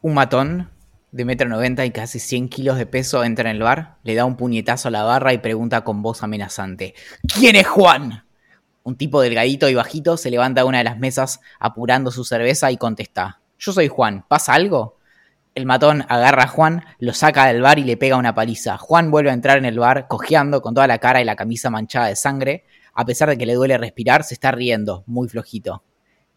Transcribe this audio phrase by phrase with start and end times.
[0.00, 0.70] Un matón
[1.10, 4.24] de metro noventa y casi 100 kilos de peso entra en el bar, le da
[4.26, 6.94] un puñetazo a la barra y pregunta con voz amenazante:
[7.34, 8.24] ¿Quién es Juan?
[8.84, 12.70] Un tipo delgadito y bajito se levanta a una de las mesas apurando su cerveza
[12.70, 14.98] y contesta: Yo soy Juan, ¿pasa algo?
[15.56, 18.78] El matón agarra a Juan, lo saca del bar y le pega una paliza.
[18.78, 21.70] Juan vuelve a entrar en el bar, cojeando, con toda la cara y la camisa
[21.70, 22.64] manchada de sangre.
[22.94, 25.82] A pesar de que le duele respirar, se está riendo, muy flojito.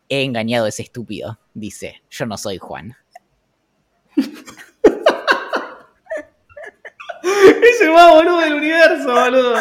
[0.10, 2.02] He engañado a ese estúpido, dice.
[2.10, 2.96] Yo no soy Juan.
[7.64, 9.56] Ese más boludo del universo, boludo.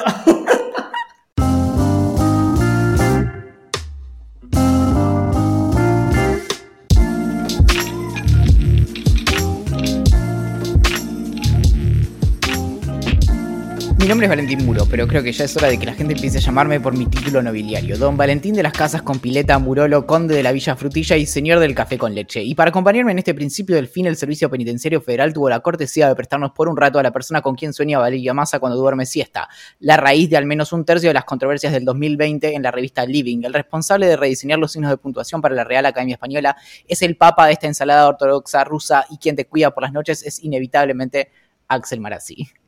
[14.10, 16.38] Nombre es Valentín Muro, pero creo que ya es hora de que la gente empiece
[16.38, 17.96] a llamarme por mi título nobiliario.
[17.96, 21.60] Don Valentín de las Casas con Pileta, Murolo, Conde de la Villa Frutilla y Señor
[21.60, 22.42] del Café con Leche.
[22.42, 26.08] Y para acompañarme en este principio del fin, el Servicio Penitenciario Federal tuvo la cortesía
[26.08, 29.06] de prestarnos por un rato a la persona con quien sueña Valeria Massa cuando duerme
[29.06, 29.48] siesta.
[29.78, 33.06] La raíz de al menos un tercio de las controversias del 2020 en la revista
[33.06, 33.44] Living.
[33.44, 36.56] El responsable de rediseñar los signos de puntuación para la Real Academia Española
[36.88, 40.24] es el papa de esta ensalada ortodoxa rusa y quien te cuida por las noches
[40.26, 41.30] es inevitablemente
[41.68, 42.59] Axel Marazzi.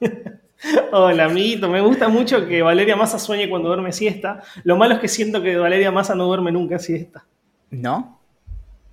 [0.92, 1.68] Hola, amiguito.
[1.68, 4.42] Me gusta mucho que Valeria Massa sueñe cuando duerme siesta.
[4.64, 7.24] Lo malo es que siento que Valeria Massa no duerme nunca siesta.
[7.70, 8.20] ¿No?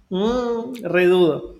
[0.09, 1.55] Mm, redudo.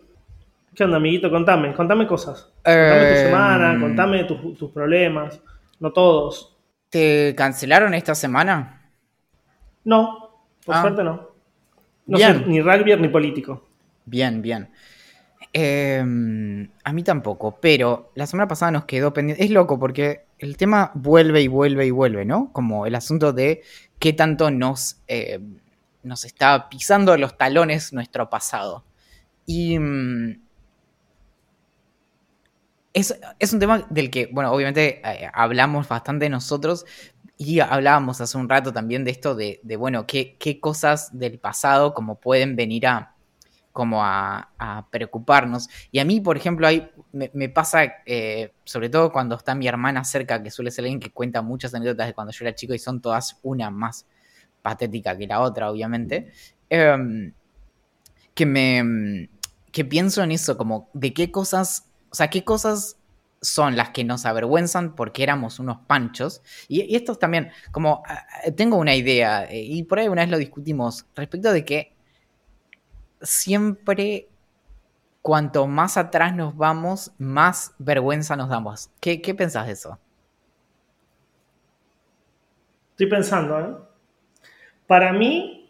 [0.76, 1.30] ¿Qué onda, amiguito?
[1.30, 2.50] Contame, contame cosas.
[2.64, 5.40] Contame tu Eh, semana, contame tus, tus problemas.
[5.80, 6.58] No todos.
[6.90, 8.82] ¿Te cancelaron esta semana?
[9.84, 10.30] No,
[10.66, 10.82] por Ah.
[10.82, 11.30] suerte no.
[12.08, 12.40] No Bien.
[12.44, 13.66] soy ni rugby ni político.
[14.06, 14.70] Bien, bien.
[15.54, 16.00] Eh,
[16.84, 19.44] a mí tampoco, pero la semana pasada nos quedó pendiente.
[19.44, 22.52] Es loco porque el tema vuelve y vuelve y vuelve, ¿no?
[22.54, 23.62] Como el asunto de
[24.00, 25.40] qué tanto nos, eh,
[26.04, 28.86] nos está pisando los talones nuestro pasado.
[29.46, 30.42] Y mm,
[32.94, 36.86] es, es un tema del que, bueno, obviamente eh, hablamos bastante nosotros
[37.38, 41.40] y hablábamos hace un rato también de esto de, de, bueno, qué, qué cosas del
[41.40, 43.16] pasado como pueden venir a
[43.72, 45.70] como a, a preocuparnos.
[45.92, 50.04] Y a mí, por ejemplo, hay, me, pasa, eh, sobre todo cuando está mi hermana
[50.04, 52.80] cerca, que suele ser alguien que cuenta muchas anécdotas de cuando yo era chico y
[52.80, 54.06] son todas una más
[54.62, 56.32] patética que la otra, obviamente,
[56.70, 57.32] eh,
[58.34, 59.30] que me
[59.72, 62.98] que pienso en eso, como de qué cosas, o sea, qué cosas
[63.42, 66.42] son las que nos avergüenzan porque éramos unos panchos.
[66.68, 68.04] Y, y esto también, como
[68.48, 71.96] uh, tengo una idea, eh, y por ahí una vez lo discutimos, respecto de que
[73.22, 74.28] siempre
[75.22, 78.90] cuanto más atrás nos vamos, más vergüenza nos damos.
[79.00, 80.00] ¿Qué, qué pensás de eso?
[82.92, 83.76] Estoy pensando, ¿eh?
[84.88, 85.70] Para mí,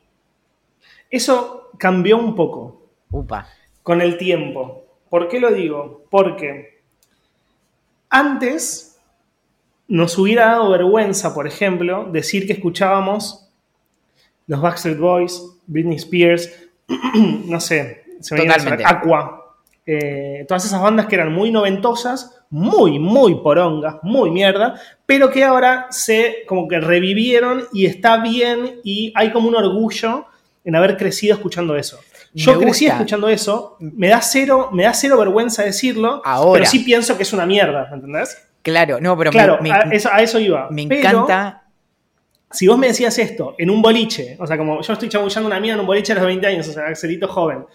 [1.10, 2.90] eso cambió un poco.
[3.12, 3.48] Upa.
[3.84, 4.86] Con el tiempo.
[5.10, 6.06] ¿Por qué lo digo?
[6.10, 6.82] Porque
[8.10, 9.00] antes
[9.88, 13.50] nos hubiera dado vergüenza, por ejemplo, decir que escuchábamos
[14.48, 16.50] los Backstreet Boys, Britney Spears,
[17.46, 18.84] no sé, se me Totalmente.
[18.86, 19.38] Aqua,
[19.86, 24.76] eh, todas esas bandas que eran muy noventosas, muy, muy porongas, muy mierda,
[25.06, 30.26] pero que ahora se como que revivieron y está bien y hay como un orgullo
[30.64, 32.00] en haber crecido escuchando eso.
[32.34, 32.98] Yo Me crecí gusta.
[32.98, 36.60] escuchando eso, me da cero, me da cero vergüenza decirlo, Ahora.
[36.60, 38.48] pero sí pienso que es una mierda, ¿me entendés?
[38.62, 40.70] Claro, no, pero claro, me, me- a, eso, a eso iba.
[40.70, 41.64] me Pero, encanta.
[42.52, 45.60] Si vos me decías esto en un boliche, o sea, como yo estoy chamullando una
[45.60, 47.66] mina en un boliche a los 20 años, o sea, Axelito joven,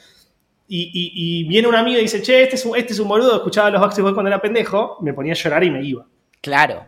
[0.68, 3.08] y, y- y viene un amigo y dice, che, este es un, este es un
[3.08, 5.84] boludo, escuchaba a los Backstreet Boys cuando era pendejo, me ponía a llorar y me
[5.84, 6.04] iba.
[6.40, 6.84] Claro.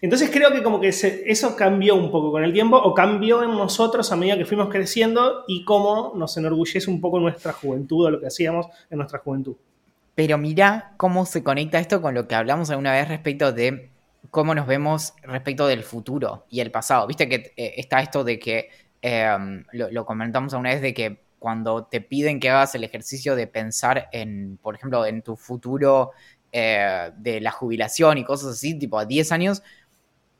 [0.00, 3.44] Entonces creo que como que se- eso cambió un poco con el tiempo, o cambió
[3.44, 8.06] en nosotros a medida que fuimos creciendo y cómo nos enorgullece un poco nuestra juventud
[8.06, 9.54] o lo que hacíamos en nuestra juventud.
[10.16, 13.90] Pero mirá cómo se conecta esto con lo que hablamos alguna vez respecto de
[14.30, 17.06] cómo nos vemos respecto del futuro y el pasado.
[17.06, 18.70] Viste que eh, está esto de que,
[19.02, 19.36] eh,
[19.72, 23.48] lo, lo comentamos alguna vez, de que cuando te piden que hagas el ejercicio de
[23.48, 26.12] pensar en, por ejemplo, en tu futuro
[26.52, 29.62] eh, de la jubilación y cosas así, tipo a 10 años,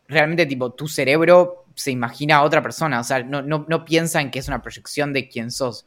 [0.07, 4.21] realmente tipo tu cerebro se imagina a otra persona, o sea, no, no, no piensa
[4.21, 5.87] en que es una proyección de quién sos.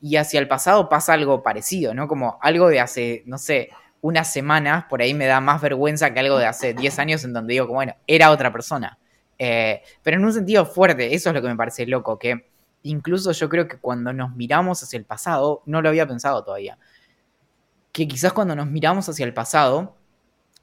[0.00, 2.08] Y hacia el pasado pasa algo parecido, ¿no?
[2.08, 3.70] Como algo de hace, no sé,
[4.06, 7.32] unas semanas, por ahí me da más vergüenza que algo de hace 10 años en
[7.32, 8.98] donde digo, como, bueno, era otra persona.
[9.36, 12.48] Eh, pero en un sentido fuerte, eso es lo que me parece loco, que
[12.84, 16.78] incluso yo creo que cuando nos miramos hacia el pasado, no lo había pensado todavía,
[17.90, 19.96] que quizás cuando nos miramos hacia el pasado,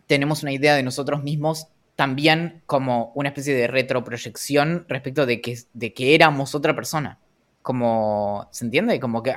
[0.08, 1.68] tenemos una idea de nosotros mismos
[1.98, 7.20] también como una especie de retroproyección respecto de que, de que éramos otra persona.
[7.62, 9.00] como, ¿se entiende?
[9.02, 9.34] Como que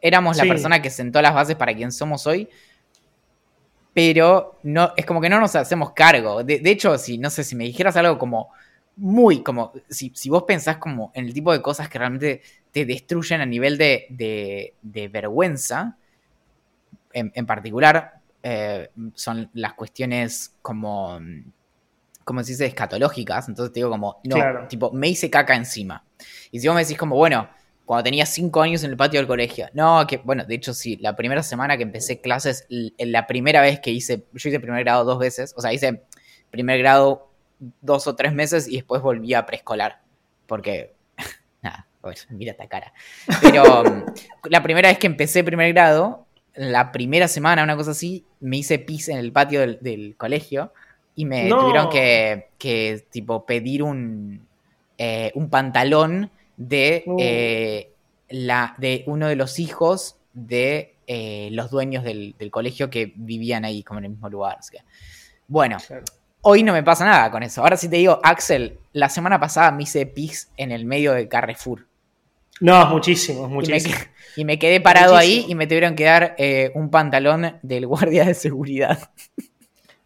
[0.00, 2.48] éramos la persona que sentó las bases para quien somos hoy,
[3.94, 6.42] pero no, es como que no nos hacemos cargo.
[6.42, 8.50] De, hecho, si, no sé, si me dijeras algo como
[8.96, 12.42] muy, como, si, vos pensás como en el tipo de cosas que realmente
[12.72, 14.06] te destruyen a nivel de,
[14.82, 15.96] de, vergüenza,
[17.12, 21.20] en, particular, eh, son las cuestiones como,
[22.24, 23.48] como se dice, escatológicas.
[23.48, 26.02] Entonces te digo como, no, tipo, me hice caca encima.
[26.50, 27.48] Y si vos me decís como, bueno,
[27.84, 29.68] cuando tenía cinco años en el patio del colegio.
[29.74, 33.80] No, que, bueno, de hecho sí, la primera semana que empecé clases, la primera vez
[33.80, 36.02] que hice, yo hice primer grado dos veces, o sea, hice
[36.50, 37.30] primer grado
[37.80, 40.00] dos o tres meses y después volví a preescolar.
[40.46, 40.94] Porque,
[41.62, 41.86] nada,
[42.30, 42.92] mira esta cara.
[43.42, 43.82] Pero
[44.44, 48.78] la primera vez que empecé primer grado, la primera semana, una cosa así, me hice
[48.78, 50.72] pis en el patio del, colegio
[51.14, 54.46] y me tuvieron que, que, tipo, pedir un,
[54.96, 57.92] eh, un pantalón de, eh,
[58.28, 63.82] la, de uno de los hijos de eh, los dueños del, colegio que vivían ahí,
[63.82, 64.58] como en el mismo lugar.
[65.48, 65.78] bueno,
[66.40, 67.62] hoy no me pasa nada con eso.
[67.62, 71.28] Ahora sí te digo, Axel, la semana pasada me hice pis en el medio de
[71.28, 71.86] Carrefour.
[72.60, 73.96] No, muchísimo, muchísimo.
[74.36, 78.24] Y me, quedé parado ahí y me tuvieron que dar eh, un pantalón del guardia
[78.24, 79.10] de seguridad.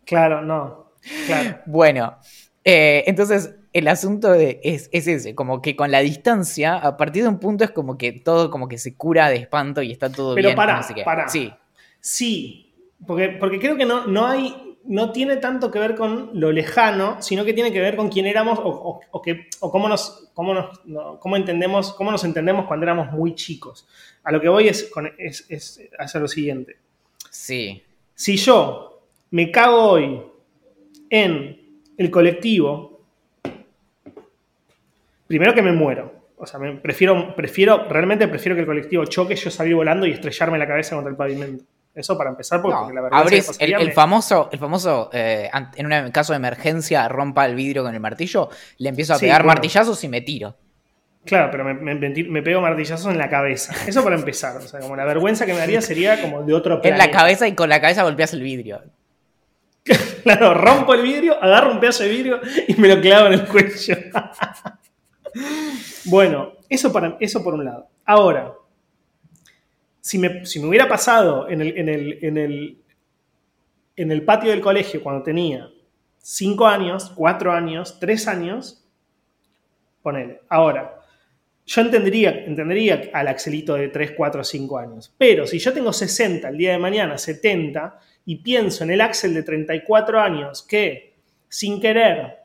[0.05, 0.89] Claro, no.
[1.67, 2.19] Bueno,
[2.65, 7.38] entonces el asunto de, es, ese, como que con la distancia, a partir de un
[7.38, 10.46] punto es como que todo como que se cura de espanto y está todo bien.
[10.46, 11.28] Pero para, para.
[11.28, 11.52] Sí.
[12.00, 12.72] Sí,
[13.06, 17.20] porque, porque creo que no, no hay, no tiene tanto que ver con lo lejano,
[17.20, 20.54] sino que tiene que ver con quién éramos o, o, que, o cómo, nos, cómo,
[20.54, 20.80] nos,
[21.19, 23.86] cómo, entendemos, cómo nos entendemos cuando éramos muy chicos.
[24.25, 26.76] A lo que voy es, con, es, es hacer lo siguiente.
[27.30, 27.82] Sí.
[28.14, 30.22] Si yo me cago hoy
[31.10, 32.98] en el colectivo
[35.28, 36.12] primero que me muero.
[36.36, 40.12] O sea, me prefiero, prefiero, realmente prefiero que el colectivo choque, yo salir volando y
[40.12, 41.64] estrellarme la cabeza contra el pavimento.
[41.94, 46.10] Eso para empezar, porque, la verdad es el, el, famoso, el famoso eh, en un
[46.12, 48.48] caso de emergencia, rompa el vidrio con el martillo,
[48.78, 50.56] le empiezo a pegar martillazos y me tiro.
[51.25, 53.75] Claro, pero me, pego martillazos en la cabeza.
[53.86, 54.56] Eso para empezar.
[54.56, 57.04] O sea, como la vergüenza que me daría sería como de otro planeta.
[57.04, 58.80] En la cabeza y con la cabeza golpeas el vidrio.
[60.22, 63.46] claro, rompo el vidrio, agarro un pedazo de vidrio y me lo clavo en el
[63.46, 63.96] cuello.
[66.05, 67.88] Bueno, eso, para, eso por un lado.
[68.05, 68.55] Ahora,
[70.00, 72.19] si me, hubiera pasado en el,
[73.96, 75.69] en, el, patio del colegio cuando tenía
[76.19, 78.85] 5 años, 4 años, 3 años,
[80.02, 80.40] ponele.
[80.49, 80.94] Ahora,
[81.67, 85.14] yo entendería, entendería al Axelito de 3, 4, 5 años.
[85.19, 89.35] Pero si yo tengo 60 el día de mañana, 70, y pienso en el Axel
[89.35, 91.14] de 34 años que
[91.49, 92.38] sin querer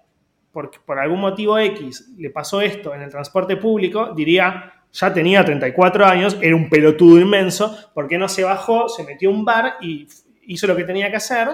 [0.53, 5.43] porque por algún motivo X le pasó esto en el transporte público, diría, ya tenía
[5.43, 9.43] 34 años, era un pelotudo inmenso, ¿por qué no se bajó, se metió a un
[9.43, 10.07] bar y
[10.43, 11.49] hizo lo que tenía que hacer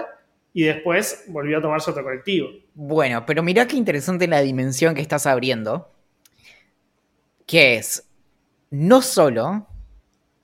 [0.52, 2.50] y después volvió a tomarse otro colectivo?
[2.74, 5.90] Bueno, pero mirá qué interesante la dimensión que estás abriendo,
[7.46, 8.06] que es,
[8.68, 9.66] no solo,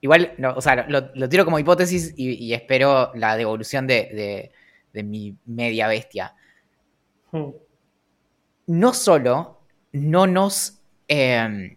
[0.00, 4.50] igual, o sea, lo, tiro como hipótesis y, espero la devolución de,
[4.94, 6.35] mi media bestia.
[7.32, 7.50] Hmm
[8.66, 9.60] no solo
[9.92, 11.76] no nos em,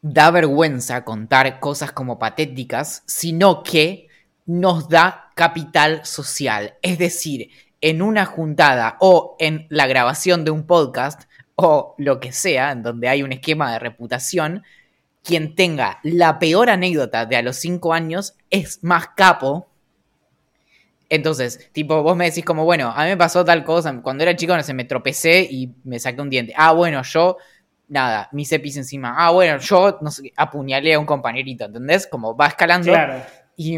[0.00, 4.08] da vergüenza contar cosas como patéticas, sino que
[4.46, 6.74] nos da capital social.
[6.82, 11.22] Es decir, en una juntada o en la grabación de un podcast
[11.56, 14.62] o lo que sea, en donde hay un esquema de reputación,
[15.22, 19.68] quien tenga la peor anécdota de a los cinco años es más capo
[21.14, 24.34] entonces, tipo, vos me decís como, bueno, a mí me pasó tal cosa, cuando era
[24.34, 26.54] chico, no sé, me tropecé y me saqué un diente.
[26.56, 27.36] Ah, bueno, yo,
[27.88, 29.14] nada, mi cepis encima.
[29.18, 32.06] Ah, bueno, yo, no sé, apuñalé a un compañerito, ¿entendés?
[32.06, 32.92] Como va escalando.
[32.92, 33.22] Claro.
[33.56, 33.76] Y,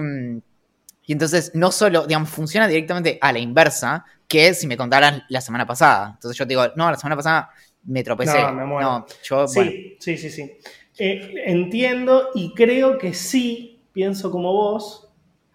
[1.07, 5.41] y entonces, no solo, digamos, funciona directamente a la inversa que si me contaran la
[5.41, 6.13] semana pasada.
[6.15, 7.51] Entonces yo te digo, no, la semana pasada
[7.83, 8.41] me tropecé.
[8.41, 8.91] No, me muero.
[8.91, 10.53] No, yo, sí, sí, sí, sí.
[10.97, 15.09] Eh, entiendo y creo que sí, pienso como vos,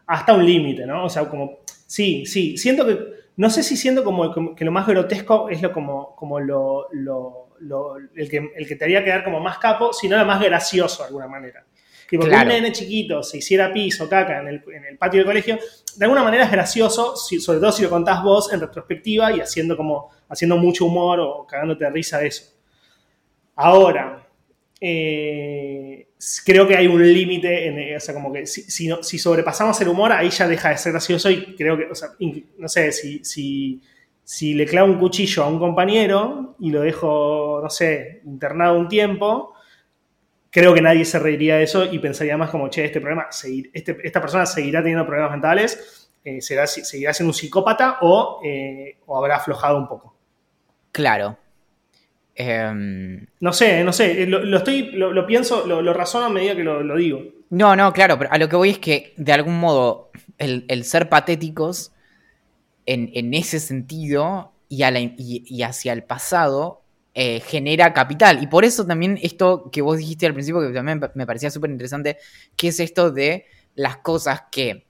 [0.05, 1.05] hasta un límite, ¿no?
[1.05, 1.59] O sea, como
[1.89, 2.55] Sí, sí.
[2.55, 3.19] Siento que.
[3.35, 6.87] No sé si siento como que lo más grotesco es lo como, como lo,
[8.15, 11.07] el, que, el que te haría quedar como más capo, sino lo más gracioso de
[11.07, 11.65] alguna manera.
[12.07, 15.25] Que porque un nene chiquito se hiciera piso, caca en el, en el, patio del
[15.25, 15.57] colegio,
[15.95, 19.77] de alguna manera es gracioso, sobre todo si lo contás vos en retrospectiva y haciendo
[19.77, 22.53] como haciendo mucho humor o cagándote de risa de eso.
[23.55, 24.27] Ahora,
[24.81, 26.08] eh,
[26.45, 30.29] creo que hay un límite, o sea, como que si, si, sobrepasamos el humor, ahí
[30.29, 32.09] ya deja de ser gracioso y creo que, o sea,
[32.57, 33.81] no sé, si, si,
[34.23, 38.89] si, le clavo un cuchillo a un compañero y lo dejo, no sé, internado un
[38.89, 39.53] tiempo,
[40.51, 43.27] creo que nadie se reiría de eso y pensaría más como, che, este problema,
[43.73, 48.97] este, esta persona seguirá teniendo problemas mentales, eh, será, seguirá siendo un psicópata o, eh,
[49.05, 50.15] o habrá aflojado un poco.
[50.91, 51.37] Claro.
[52.41, 56.95] Em, no sé, no sé, lo, estoy, lo, pienso, lo, razono a medida que lo,
[56.95, 57.21] digo.
[57.49, 61.09] No, no, claro, pero a lo que voy es que de algún modo el, ser
[61.09, 61.91] patéticos
[62.85, 64.85] en, ese sentido y,
[65.17, 66.81] y, hacia el pasado
[67.13, 68.41] eh, genera capital.
[68.41, 71.71] Y por eso también esto que vos dijiste al principio, que también me parecía súper
[71.71, 72.19] interesante,
[72.55, 74.87] que es esto de las cosas que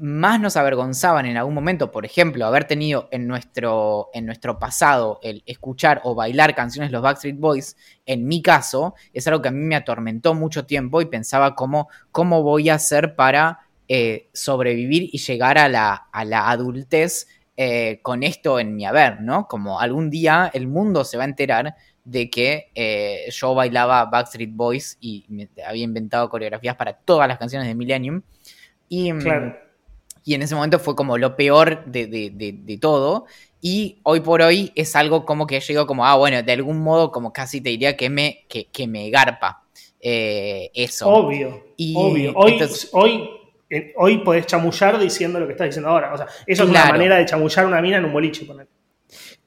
[0.00, 5.20] más nos avergonzaban en algún momento, por ejemplo, haber tenido en nuestro, en nuestro pasado
[5.22, 7.76] el escuchar o bailar canciones de los Backstreet Boys,
[8.06, 11.88] en mi caso, es algo que a mí me atormentó mucho tiempo y pensaba cómo,
[12.12, 18.00] cómo voy a hacer para eh, sobrevivir y llegar a la, a la adultez eh,
[18.02, 19.46] con esto en mi haber, ¿no?
[19.48, 24.50] Como algún día el mundo se va a enterar de que eh, yo bailaba Backstreet
[24.54, 25.26] Boys y
[25.66, 28.22] había inventado coreografías para todas las canciones de Millennium.
[28.88, 29.69] Y, mm, claro
[30.24, 33.26] y en ese momento fue como lo peor de, todo.
[33.60, 37.12] Y hoy por hoy es algo como que digo como, ah, bueno, de algún modo
[37.12, 39.64] como casi te diría que me, que, me garpa
[40.00, 41.08] eh, eso.
[41.08, 42.32] Obvio, obvio.
[42.34, 42.58] Hoy,
[42.92, 43.30] hoy,
[43.68, 46.14] eh, hoy podés chamullar diciendo lo que estás diciendo ahora.
[46.14, 48.66] O sea, eso es una manera de chamullar una mina en un boliche, poner.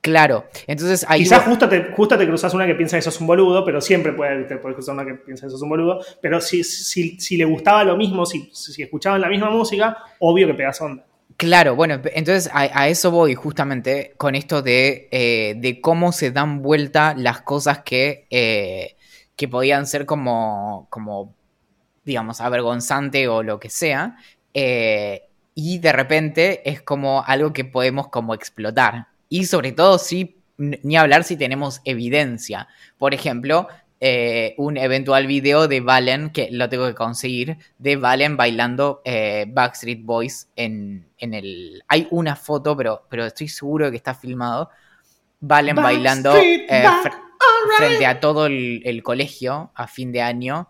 [0.04, 1.22] Claro, entonces ahí.
[1.22, 4.12] Quizás justo, te, justo te cruzas una que piensa que sos un boludo, pero siempre
[4.12, 6.02] puede, te puedes cruzar una que piensa que sos un boludo.
[6.22, 10.56] Pero si, si, le gustaba lo mismo, si, si, escuchaban la misma música, obvio que
[10.56, 11.06] pegas onda.
[11.38, 16.62] Claro, bueno, entonces a, eso voy justamente con esto de, eh, de, cómo se dan
[16.62, 18.98] vuelta las cosas que, eh,
[19.38, 21.34] que podían ser como, como,
[22.04, 24.18] digamos, avergonzante o lo que sea.
[24.54, 29.13] Eh, y de repente es como algo que podemos como explotar.
[29.34, 32.68] Y sobre todo, si, ni hablar si tenemos evidencia.
[33.00, 33.68] Por ejemplo,
[34.00, 39.46] eh, un eventual video de Valen, que lo tengo que conseguir, de Valen bailando eh,
[39.48, 41.84] Backstreet Boys en, el...
[41.88, 44.70] Hay una foto, pero, pero estoy seguro que está filmado.
[45.40, 46.86] Valen bailando eh,
[47.76, 50.70] frente a todo el, colegio a fin de año.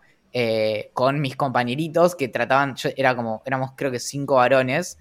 [0.94, 4.96] con mis compañeritos que trataban, yo era como, éramos creo que cinco varones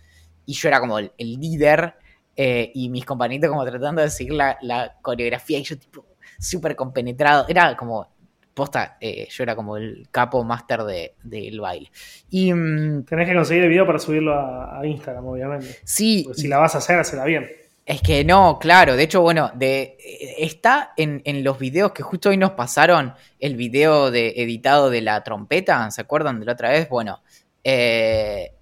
[0.45, 2.02] y yo era como el líder
[2.35, 6.05] eh, y mis compañeros como tratando de seguir la, coreografía y yo tipo
[6.39, 7.45] súper compenetrado.
[7.47, 8.07] Era como,
[8.53, 11.91] posta, eh, yo era como el capo máster del de, baile.
[12.29, 15.79] Y, mm, Tenés que conseguir el video para subirlo a, Instagram, obviamente.
[15.83, 16.27] Sí.
[16.33, 17.49] si la vas a hacer, hacela bien.
[17.85, 18.95] Es que no, claro.
[18.95, 23.13] De hecho, bueno, de, eh, está en, en, los videos que justo hoy nos pasaron
[23.39, 25.91] el video de, editado de la trompeta.
[25.91, 26.87] ¿Se acuerdan de la otra vez?
[26.87, 27.21] Bueno,
[27.63, 28.53] eh,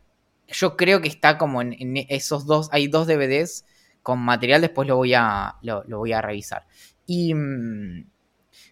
[0.52, 1.76] yo creo que está como en,
[2.10, 3.66] esos dos, hay dos DVDs
[4.02, 6.66] con material, después lo voy a, lo, voy a revisar.
[7.06, 8.06] Y mm,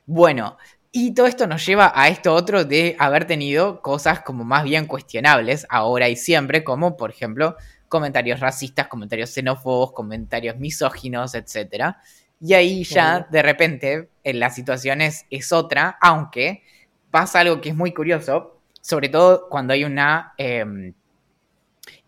[0.06, 0.58] bueno,
[0.92, 4.88] y todo esto nos lleva a esto otro de haber tenido cosas como más bien
[4.88, 7.56] cuestionables ahora y siempre, como por ejemplo
[7.88, 11.96] comentarios racistas, comentarios xenófobos, comentarios misóginos, etc.
[12.40, 16.64] Y ahí ya de repente en las situaciones es otra, aunque
[17.12, 20.34] pasa algo que es muy curioso, sobre todo cuando hay una...
[20.38, 20.94] Em,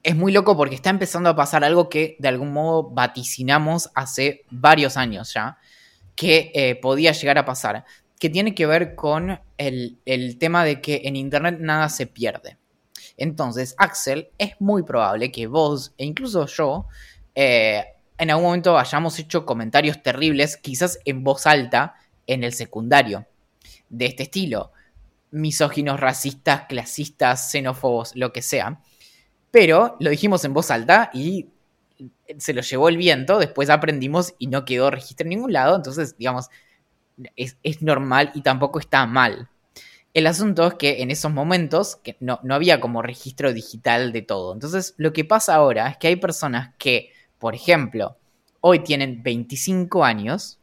[0.03, 4.45] es muy loco porque está empezando a pasar algo que de algún modo vaticinamos hace
[4.49, 5.57] varios años ya,
[6.15, 7.85] que eh, podía llegar a pasar,
[8.19, 9.97] que tiene que ver con el,
[10.39, 12.57] tema de que en Internet nada se pierde.
[13.17, 16.87] Entonces, Axel, es muy probable que vos e incluso yo
[17.35, 17.83] eh,
[18.17, 21.95] en algún momento hayamos hecho comentarios terribles, quizás en voz alta,
[22.27, 23.27] en el secundario,
[23.89, 24.71] de este estilo.
[25.31, 28.81] Misóginos, racistas, clasistas, xenófobos, lo que sea
[29.51, 31.49] pero lo dijimos en voz alta y
[32.37, 36.17] se lo llevó el viento, después aprendimos y no quedó registro en ningún lado, entonces,
[36.17, 36.49] digamos,
[37.35, 39.49] es, normal y tampoco está mal.
[40.13, 44.53] El asunto es que en esos momentos no, no, había como registro digital de todo.
[44.53, 48.17] Entonces, lo que pasa ahora es que hay personas que, por ejemplo,
[48.59, 50.59] hoy tienen 25 años,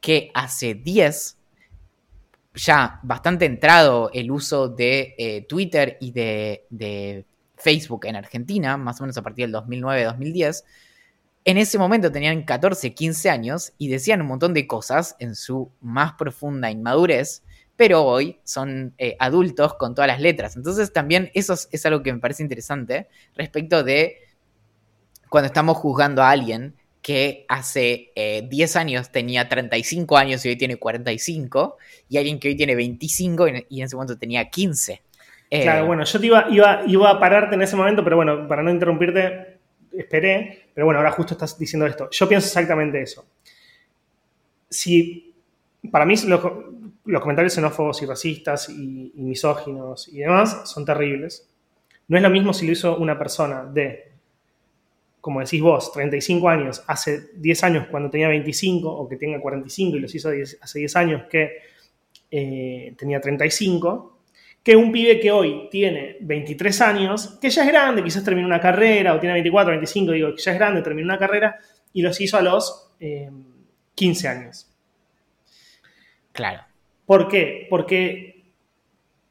[0.00, 1.38] que hace 10,
[2.54, 7.24] ya bastante entrado el uso de eh, Twitter y de
[7.62, 10.64] Facebook en Argentina, más o menos a partir del 2009-2010,
[11.44, 15.70] en ese momento tenían 14, 15 años y decían un montón de cosas en su
[15.80, 17.42] más profunda inmadurez,
[17.76, 20.56] pero hoy son eh, adultos con todas las letras.
[20.56, 24.18] Entonces también eso es, algo que me parece interesante respecto de
[25.28, 30.56] cuando estamos juzgando a alguien que hace 10 eh, años tenía 35 años y hoy
[30.56, 31.76] tiene 45,
[32.08, 35.02] y alguien que hoy tiene 25 y en ese momento tenía 15.
[35.60, 38.48] Claro, eh, bueno, yo te iba, iba, iba a pararte en ese momento, pero bueno,
[38.48, 39.58] para no interrumpirte,
[39.92, 40.68] esperé.
[40.72, 42.08] Pero bueno, ahora justo estás diciendo esto.
[42.10, 43.26] Yo pienso exactamente eso.
[44.70, 45.34] Si,
[45.90, 46.14] para mí,
[47.04, 51.48] los comentarios xenófobos y racistas y, y misóginos y demás son terribles.
[52.08, 54.12] No es lo mismo si lo hizo una persona de,
[55.22, 59.96] como decís vos, 35 años, hace 10 años cuando tenía 25, o que tenga 45
[59.96, 60.30] y los hizo
[60.60, 61.58] hace 10 años que
[62.30, 64.11] eh, tenía 35,
[64.62, 68.60] que un pibe que hoy tiene 23 años, que ya es grande, quizás terminó una
[68.60, 71.58] carrera, o tiene 24, 25, digo, que ya es grande, terminó una carrera,
[71.92, 72.90] y los hizo a los
[73.94, 74.68] 15 eh, años.
[76.30, 76.62] Claro.
[77.04, 77.66] ¿Por qué?
[77.68, 78.52] Porque,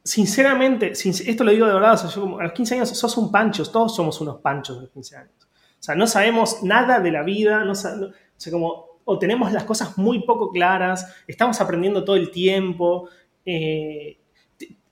[0.04, 4.20] sinceramente, esto lo digo de verdad, a los 15 años sos un pancho, todos somos
[4.20, 5.34] unos panchos a los 15 años.
[5.80, 7.94] O sea, no sabemos nada de la vida, no, o sea,
[8.52, 13.10] como, o tenemos las cosas muy poco claras, estamos aprendiendo todo el tiempo,
[13.46, 14.21] eh,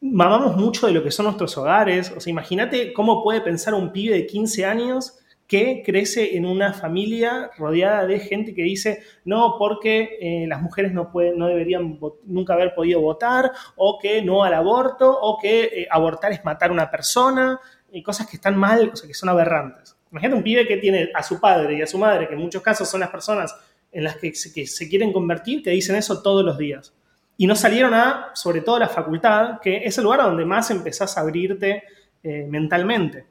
[0.02, 2.14] mamamos mucho de lo que son nuestros hogares.
[2.16, 6.74] O sea, imagínate cómo puede pensar un pibe de 15 años que crece en una
[6.74, 12.00] familia rodeada de gente que dice, no, porque eh, las mujeres no, pueden, no deberían
[12.26, 16.70] nunca haber podido votar, o que no al aborto, o que eh, abortar es matar
[16.70, 17.60] a una persona,
[17.92, 19.98] y cosas que están mal, o sea, que son aberrantes.
[20.12, 22.62] Imagínate un pibe que tiene a su padre y a su madre, que en muchos
[22.62, 23.56] casos son las personas
[23.92, 26.94] en las que se, que se quieren convertir, que dicen eso todos los días.
[27.42, 31.18] Y no salieron a, sobre todo, la facultad, que es el lugar donde más empezás
[31.18, 31.84] a abrirte
[32.22, 33.26] eh, mentalmente.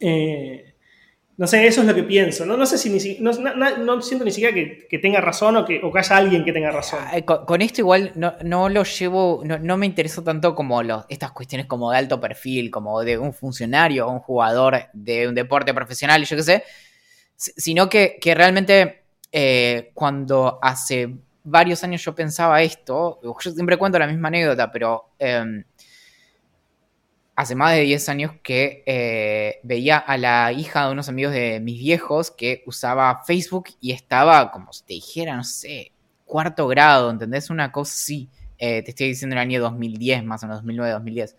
[0.00, 0.74] Eh,
[1.36, 2.44] no sé, eso es lo que pienso.
[2.44, 6.44] No, no sé si no, siento ni siquiera que, tenga razón o que, haya alguien
[6.44, 6.98] que tenga razón.
[7.46, 11.98] Con, esto igual no, lo llevo, no, me interesó tanto como estas cuestiones como de
[11.98, 16.42] alto perfil, como de un funcionario o un jugador de un deporte profesional, yo qué
[16.42, 16.64] sé,
[17.36, 21.20] sino que, realmente eh, cuando hace
[21.50, 25.12] varios años yo pensaba esto, yo siempre cuento la misma anécdota, pero...
[25.18, 25.64] Em,
[27.40, 31.58] hace más de 10 años que eh, veía a la hija de unos amigos de
[31.58, 35.92] mis viejos que usaba Facebook y estaba, como si te dijera, no sé,
[36.26, 37.48] cuarto grado, ¿entendés?
[37.48, 38.28] Una cosa así.
[38.58, 41.36] Eh, te estoy diciendo el año 2010, más o menos 2009, 2010.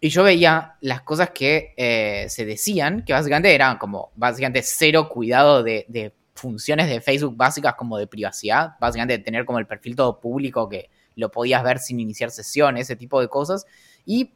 [0.00, 5.10] Y yo veía las cosas que eh, se decían, que básicamente eran como, básicamente cero
[5.10, 9.66] cuidado de, de, funciones de Facebook básicas como de privacidad, básicamente de tener como el
[9.66, 13.66] perfil todo público que lo podías ver sin iniciar sesión, ese tipo de cosas.
[14.04, 14.32] Y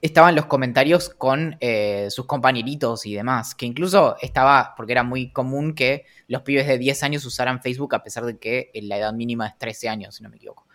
[0.00, 5.30] estaban los comentarios con eh, sus compañeritos y demás, que incluso estaba, porque era muy
[5.30, 9.14] común que los pibes de 10 años usaran Facebook a pesar de que la edad
[9.14, 10.66] mínima es 13 años, si no me equivoco.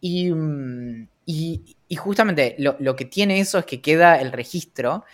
[0.00, 1.08] Y, mm,
[1.96, 5.04] justamente lo, que tiene eso es que queda el registro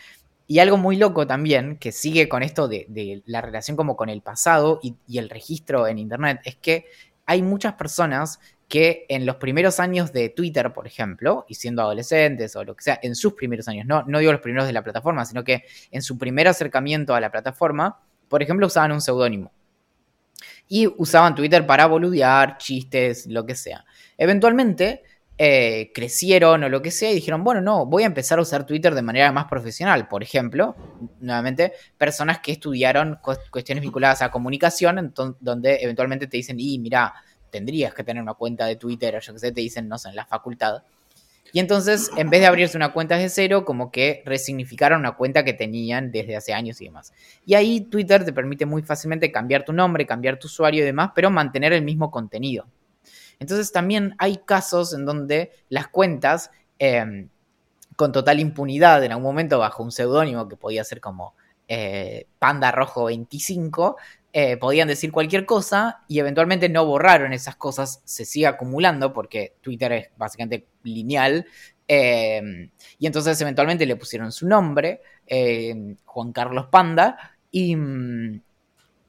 [0.46, 4.22] y algo muy loco también, que sigue con esto de, la relación como con el
[4.22, 6.86] pasado y, el registro en Internet, es que
[7.26, 12.56] hay muchas personas que en los primeros años de Twitter, por ejemplo, y siendo adolescentes
[12.56, 14.82] o lo que sea, en sus primeros años, no, no digo los primeros de la
[14.82, 19.52] plataforma, sino que en su primer acercamiento a la plataforma, por ejemplo, usaban un seudónimo.
[20.68, 23.84] Y usaban Twitter para boludear, chistes, lo que sea.
[24.16, 25.02] Eventualmente
[25.38, 28.66] eh, crecieron o lo que sea y dijeron, bueno, no, voy a empezar a usar
[28.66, 30.06] Twitter de manera más profesional.
[30.08, 30.76] Por ejemplo,
[31.20, 33.18] nuevamente, personas que estudiaron
[33.50, 37.14] cuestiones vinculadas a comunicación, donde eventualmente te dicen, y mira,
[37.50, 40.10] tendrías que tener una cuenta de Twitter o yo que sé, te dicen, no sé,
[40.10, 40.82] en la facultad.
[41.52, 45.44] Y entonces, en vez de abrirse una cuenta desde cero, como que resignificaron una cuenta
[45.44, 47.12] que tenían desde hace años y demás.
[47.44, 51.10] Y ahí Twitter te permite muy fácilmente cambiar tu nombre, cambiar tu usuario y demás,
[51.14, 52.66] pero mantener el mismo contenido.
[53.42, 57.28] Entonces también hay casos en donde las cuentas, em,
[57.96, 61.34] con total impunidad, en algún momento bajo un seudónimo que podía ser como
[61.68, 63.96] eh, Panda Rojo 25,
[64.32, 69.54] eh, podían decir cualquier cosa y eventualmente no borraron esas cosas, se sigue acumulando porque
[69.60, 71.46] Twitter es básicamente lineal.
[71.88, 77.76] Em, y entonces eventualmente le pusieron su nombre, em, Juan Carlos Panda, y,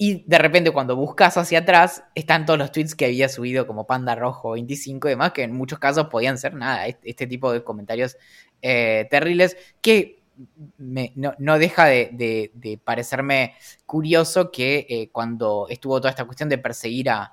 [0.05, 3.87] y, de repente cuando buscas hacia atrás están todos los tweets que había subido como
[3.87, 7.63] Panda Rojo 25 y demás, que en muchos casos podían ser nada, este, tipo de
[7.63, 8.17] comentarios
[8.61, 10.21] eh, terribles que
[10.77, 17.31] no, deja de, parecerme curioso que eh, cuando estuvo toda esta cuestión de perseguir a,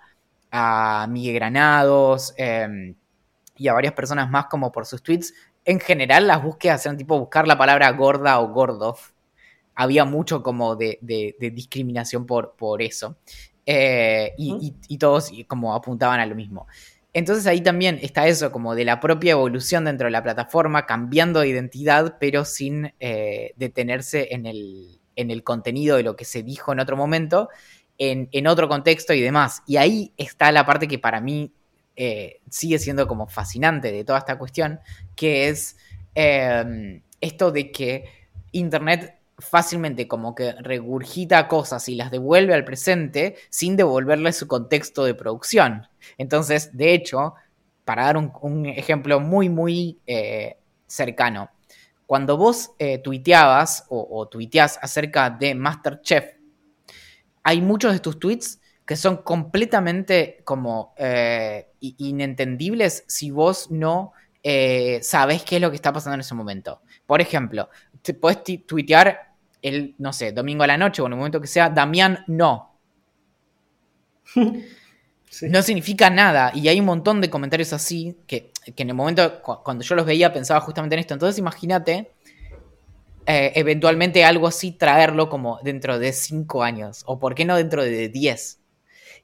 [0.53, 2.95] a Miguel Granados em,
[3.57, 7.19] y a varias personas más como por sus tweets, en general las búsquedas eran tipo
[7.19, 8.97] buscar la palabra gorda o gordo.
[9.81, 10.99] Había mucho como de,
[11.41, 13.17] discriminación por, por eso.
[13.65, 16.67] Eh, y, y, todos como apuntaban a lo mismo.
[17.15, 21.41] Entonces ahí también está eso, como de la propia evolución dentro de la plataforma, cambiando
[21.41, 26.43] de identidad, pero sin eh, detenerse en el, en el, contenido de lo que se
[26.43, 27.49] dijo en otro momento,
[27.97, 29.63] en, otro contexto y demás.
[29.67, 31.55] Y ahí está la parte que para mí
[31.97, 34.81] eh, sigue siendo como fascinante de toda esta cuestión,
[35.17, 35.79] que es
[36.15, 38.05] esto de que
[38.53, 45.05] Internet fácilmente como que regurgita cosas y las devuelve al presente sin devolverle su contexto
[45.05, 45.89] de producción.
[46.19, 47.35] Entonces, de hecho,
[47.85, 51.51] para dar un, ejemplo muy, muy eh, cercano,
[52.07, 54.29] cuando vos eh, tuiteabas o, o
[54.83, 56.35] acerca de Masterchef,
[57.43, 64.99] hay muchos de tus tweets que son completamente como eh, inentendibles si vos no eh,
[65.03, 66.83] sabés qué es lo que está pasando en ese momento.
[67.07, 67.69] Por ejemplo,
[68.03, 69.30] te podés tuitear
[69.63, 72.79] el, no sé, domingo a la noche o en el momento que sea, Damián no.
[75.43, 76.51] No significa nada.
[76.55, 80.33] Y hay un montón de comentarios así que, en el momento, cuando yo los veía,
[80.33, 81.15] pensaba justamente en esto.
[81.15, 82.11] Entonces imagínate
[83.27, 87.05] eh, eventualmente algo así traerlo como dentro de cinco años.
[87.07, 88.59] O por qué no dentro de diez.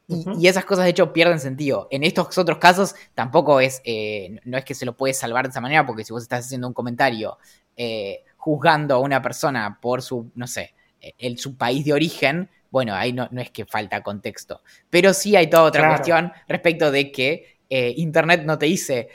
[0.09, 1.89] Y, esas cosas, de hecho, pierden sentido.
[1.91, 5.51] En estos otros casos, tampoco es, eh, no es que se lo puedes salvar de
[5.51, 7.39] esa manera, porque si vos estás haciendo un comentario
[7.77, 10.73] eh, juzgando a una persona por su, no sé,
[11.19, 14.63] el, su país de origen, bueno, ahí no, no, es que falta contexto.
[14.89, 19.09] Pero sí hay toda otra cuestión respecto de que eh, Internet no te dice,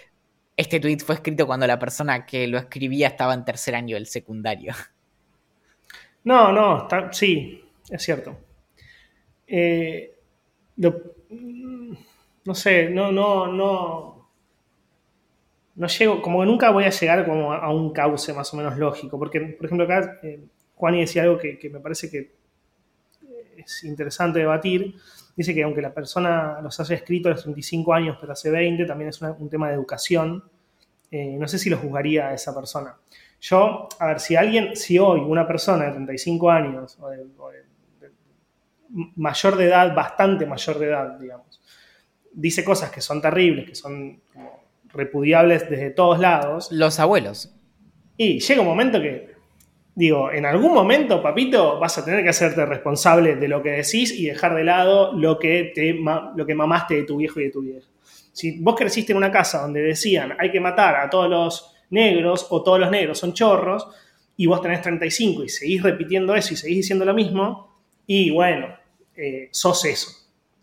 [0.57, 4.07] este tweet fue escrito cuando la persona que lo escribía estaba en tercer año del
[4.07, 4.73] secundario.
[6.23, 8.37] No, no, sí, es cierto.
[9.47, 10.13] Eh,
[10.75, 14.20] no sé, no, no, no.
[15.75, 18.77] No llego, como que nunca voy a llegar como a un cauce más o menos
[18.77, 19.17] lógico.
[19.17, 20.43] Porque, por ejemplo, acá eh,
[20.75, 22.35] Juani decía algo que, me parece que
[23.57, 24.95] es interesante debatir.
[25.35, 28.85] Dice que aunque la persona los haya escrito a los 35 años, pero hace 20,
[28.85, 30.43] también es un tema de educación.
[31.09, 32.95] Eh, no sé si lo juzgaría a esa persona.
[33.39, 37.25] Yo, a ver, si alguien, si hoy una persona de 35 años o de
[39.15, 41.61] mayor de edad, bastante mayor de edad, digamos,
[42.33, 44.21] dice cosas que son terribles, que son
[44.93, 46.71] repudiables desde todos lados.
[46.71, 47.53] Los abuelos.
[48.17, 49.31] Y llega un momento que,
[49.95, 54.11] digo, en algún momento, papito, vas a tener que hacerte responsable de lo que decís
[54.11, 57.49] y dejar de lado lo que, te, lo que mamaste de tu viejo y de
[57.51, 57.87] tu vieja.
[58.31, 62.47] Si vos creciste en una casa donde decían hay que matar a todos los negros
[62.49, 63.87] o todos los negros son chorros,
[64.37, 67.77] y vos tenés 35 y seguís repitiendo eso y seguís diciendo lo mismo,
[68.07, 68.67] y bueno,
[69.15, 70.09] eh, sos eso.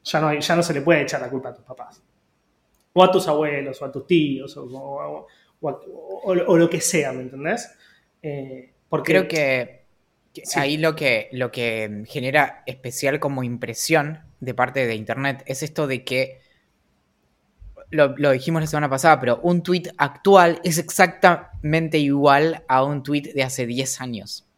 [0.03, 2.03] Ya no, ya no se le puede echar la culpa a tus papás.
[2.99, 5.27] O a tus abuelos, o a tus tíos, o,
[6.57, 7.71] lo que sea, ¿me entendés?
[8.21, 9.85] Eh, porque creo que,
[10.57, 15.87] ahí lo que, lo que genera especial como impresión de parte de Internet es esto
[15.87, 16.41] de que,
[17.91, 23.05] lo, lo, dijimos la semana pasada, pero un tweet actual es exactamente igual a un
[23.05, 24.49] tweet de hace 10 años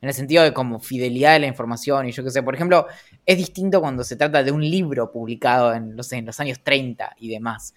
[0.00, 2.42] en el sentido de como fidelidad de la información y yo qué sé.
[2.42, 2.86] Por ejemplo,
[3.28, 7.28] es distinto cuando se trata de un libro publicado en, en los años 30 y
[7.28, 7.74] demás.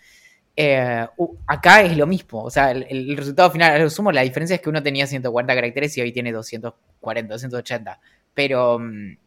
[0.56, 1.06] Eh,
[1.46, 4.62] acá es lo mismo, o sea, el, resultado final, a lo sumo, la diferencia es
[4.62, 8.00] que uno tenía 140 caracteres y hoy tiene 240, 280.
[8.34, 9.18] Pero, mm,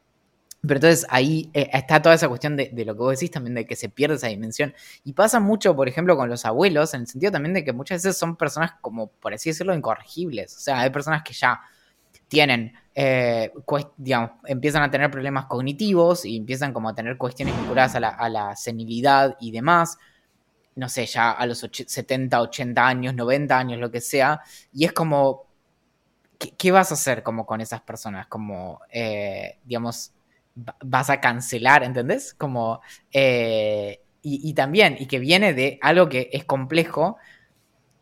[0.62, 3.54] pero entonces ahí eh, está toda esa cuestión de, de, lo que vos decís también,
[3.54, 4.72] de que se pierde esa dimensión.
[5.04, 8.02] Y pasa mucho, por ejemplo, con los abuelos, en el sentido también de que muchas
[8.02, 10.56] veces son personas como, por así decirlo, incorregibles.
[10.56, 11.60] O sea, hay personas que ya
[12.34, 13.52] tienen, eh,
[13.96, 18.56] digamos, empiezan a tener problemas cognitivos y empiezan como a tener cuestiones vinculadas a la,
[18.56, 19.98] senilidad y demás,
[20.74, 24.40] no sé, ya a los 70, 80 años, 90 años, lo que sea,
[24.72, 25.46] y es como,
[26.58, 28.26] ¿qué, vas a hacer como con esas personas?
[28.26, 30.12] Como, eh, digamos,
[30.56, 32.34] vas a cancelar, ¿entendés?
[32.34, 32.80] Como,
[33.12, 37.18] eh, y, también, y que viene de algo que es complejo,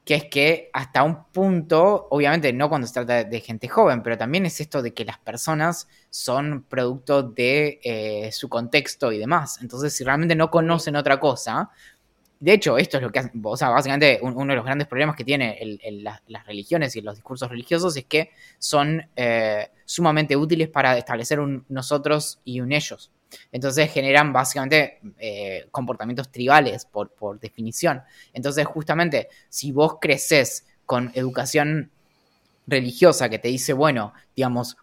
[0.04, 4.18] que es que hasta un punto, obviamente no cuando se trata de gente joven, pero
[4.18, 9.60] también es esto de que las personas son producto de eh, su contexto y demás.
[9.62, 11.70] Entonces, si realmente no conocen otra cosa,
[12.40, 15.14] de hecho, esto es lo que hace, o sea, básicamente uno de los grandes problemas
[15.14, 20.98] que tiene las religiones y los discursos religiosos es que son eh, sumamente útiles para
[20.98, 23.12] establecer un nosotros y un ellos.
[23.50, 28.02] Entonces generan básicamente eh, comportamientos tribales por, por definición.
[28.32, 31.90] Entonces justamente si vos creces con educación
[32.66, 34.76] religiosa que te dice, bueno, digamos,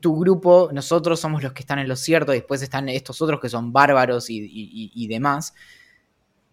[0.00, 3.48] tu grupo, nosotros somos los que están en lo cierto, después están estos otros que
[3.48, 5.54] son bárbaros y, demás.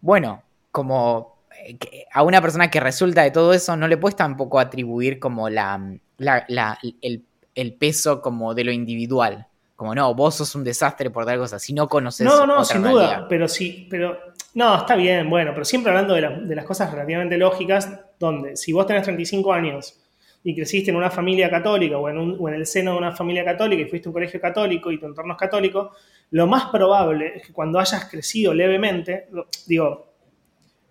[0.00, 4.58] Bueno, como eh, a una persona que resulta de todo eso, no le puedes tampoco
[4.60, 7.24] atribuir como la, el,
[7.54, 9.48] el, peso como de lo individual.
[9.76, 12.26] Como no, vos sos un desastre por tal cosa, si no conoces.
[12.26, 14.18] No, no, sin duda, pero sí, pero.
[14.54, 18.86] No, está bien, bueno, pero siempre hablando de, las cosas relativamente lógicas, donde si vos
[18.86, 20.00] tenés 35 años
[20.42, 23.44] y creciste en una familia católica o en, o en el seno de una familia
[23.44, 25.92] católica y fuiste a un colegio católico y tu entorno es católico,
[26.30, 29.28] lo más probable es que cuando hayas crecido levemente,
[29.66, 30.14] digo,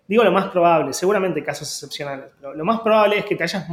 [0.07, 3.65] digo lo más probable, seguramente casos excepcionales, pero lo más probable es que te hayas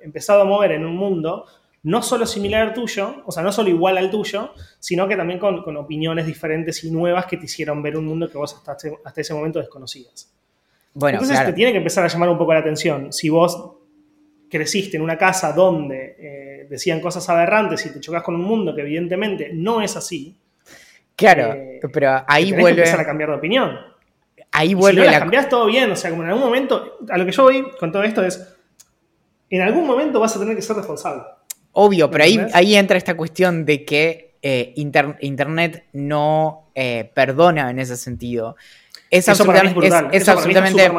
[0.00, 1.44] empezado a mover en un mundo
[1.84, 5.38] no solo similar al tuyo, o sea, no solo igual al tuyo, sino que también
[5.38, 9.20] con, opiniones diferentes y nuevas que te hicieron ver un mundo que vos hasta, hasta
[9.20, 10.32] ese momento desconocías.
[10.94, 13.12] Bueno, Entonces te tiene que empezar a llamar un poco la atención.
[13.12, 13.74] Si vos
[14.48, 18.74] creciste en una casa donde eh, decían cosas aberrantes y te chocas con un mundo
[18.74, 20.36] que evidentemente no es así.
[21.16, 22.76] Claro, eh, pero ahí vuelve.
[22.76, 23.76] Que empezar a cambiar de opinión.
[24.52, 25.02] Ahí vuelve.
[25.02, 25.18] si no la...
[25.18, 27.90] cambiás todo bien, o sea, como en algún momento, a lo que yo voy con
[27.90, 28.56] todo esto es,
[29.50, 31.24] en algún momento vas a tener que ser responsable.
[31.74, 36.70] Obvio, pero ahí, ahí entra esta cuestión de que eh, Internet no
[37.14, 38.56] perdona en ese sentido.
[39.14, 40.90] Es absolutamente.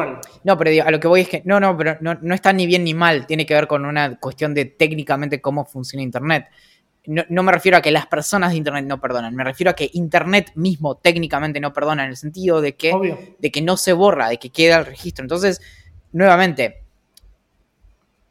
[0.42, 1.42] No, pero a lo que voy es que.
[1.44, 3.26] No, no, pero no, está ni bien ni mal.
[3.26, 6.46] Tiene que ver con una cuestión de técnicamente cómo funciona Internet.
[7.06, 9.88] No, me refiero a que las personas de Internet no perdonan, me refiero a que
[9.92, 14.28] Internet mismo técnicamente no perdona en el sentido de que, de que no se borra,
[14.28, 15.22] de que queda el registro.
[15.22, 15.60] Entonces,
[16.10, 16.85] nuevamente,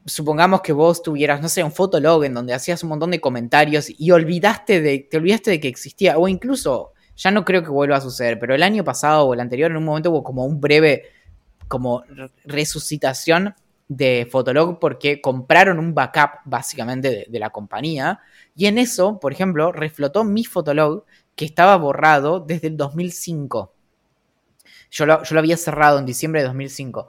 [0.06, 3.88] supongamos que vos tuvieras, no sé, un fotolog en donde hacías un montón de comentarios
[3.90, 7.98] y olvidaste de, te olvidaste de que existía, o incluso ya no creo que vuelva
[7.98, 10.62] a suceder, pero el año pasado o el anterior en un momento hubo como un
[10.62, 11.12] breve
[11.68, 12.04] como
[12.44, 13.56] resucitación
[13.88, 18.20] de Fotolog porque compraron un backup básicamente de, la compañía
[18.56, 23.74] y en eso, por ejemplo, reflotó mi Fotolog que estaba borrado desde el 2005.
[24.92, 27.08] Yo lo, yo lo había cerrado en diciembre de 2005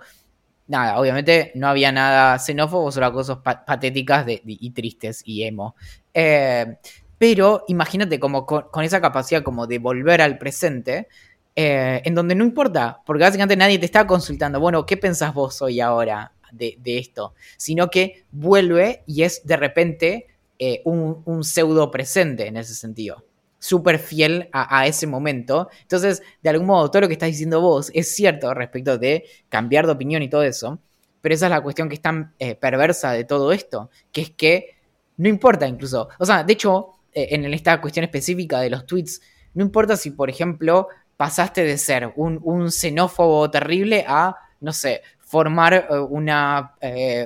[0.68, 5.76] nada, obviamente no había nada xenófobo, solo cosas patéticas y tristes y emo.
[6.12, 6.76] Eh,
[7.18, 11.08] pero imagínate como con, esa capacidad como de volver al presente,
[11.54, 15.62] eh, en donde no importa, porque básicamente nadie te está consultando, bueno, ¿qué pensás vos
[15.62, 17.34] hoy ahora de, esto?
[17.56, 20.26] Sino que vuelve y es de repente
[20.58, 23.24] eh, un, pseudo presente en ese sentido
[23.58, 25.68] súper fiel a, ese momento.
[25.82, 29.86] Entonces, de algún modo, todo lo que estás diciendo vos es cierto respecto de cambiar
[29.86, 30.80] de opinión y todo eso,
[31.20, 34.30] pero esa es la cuestión que es tan eh, perversa de todo esto, que es
[34.30, 34.76] que
[35.16, 39.22] no importa incluso, o sea, de hecho, eh, en esta cuestión específica de los tweets,
[39.54, 45.88] no importa si, por ejemplo, pasaste de ser un, xenófobo terrible a, no sé, formar
[45.90, 46.74] eh, una,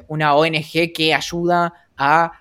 [0.06, 2.32] una ONG que ayuda a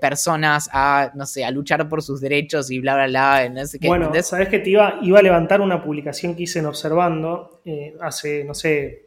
[0.00, 3.78] personas a, no sé, a luchar por sus derechos y bla, bla, bla, no sé
[3.78, 3.86] qué.
[3.86, 7.60] Bueno, sabes que te iba, iba a levantar una publicación que hice en Observando
[8.00, 9.06] hace, no sé,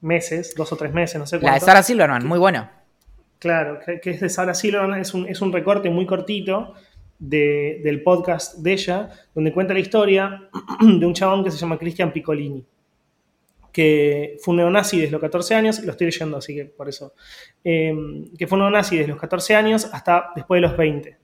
[0.00, 1.46] meses, dos o tres meses, no sé cuánto.
[1.46, 2.84] La de Sara Silverman, muy buena.
[3.38, 6.74] Claro, que, es de Sara Silverman, es un, es un recorte muy cortito
[7.18, 10.48] del podcast de ella, donde cuenta la historia
[10.80, 12.64] de un chabón que se llama Cristian Piccolini,
[13.76, 17.12] que fue un neonazi desde los 14 años, lo estoy leyendo, así que por eso,
[17.62, 21.18] em, que fue un neonazi desde los 14 años hasta después de los 20.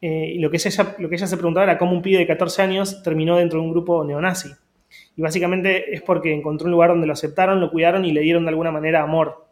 [0.00, 2.26] Eh, y lo que, ella, lo que ella se preguntaba era cómo un pibe de
[2.26, 4.48] 14 años terminó dentro de un grupo neonazi.
[5.14, 8.44] Y básicamente es porque encontró un lugar donde lo aceptaron, lo cuidaron y le dieron
[8.44, 9.50] de alguna manera amor.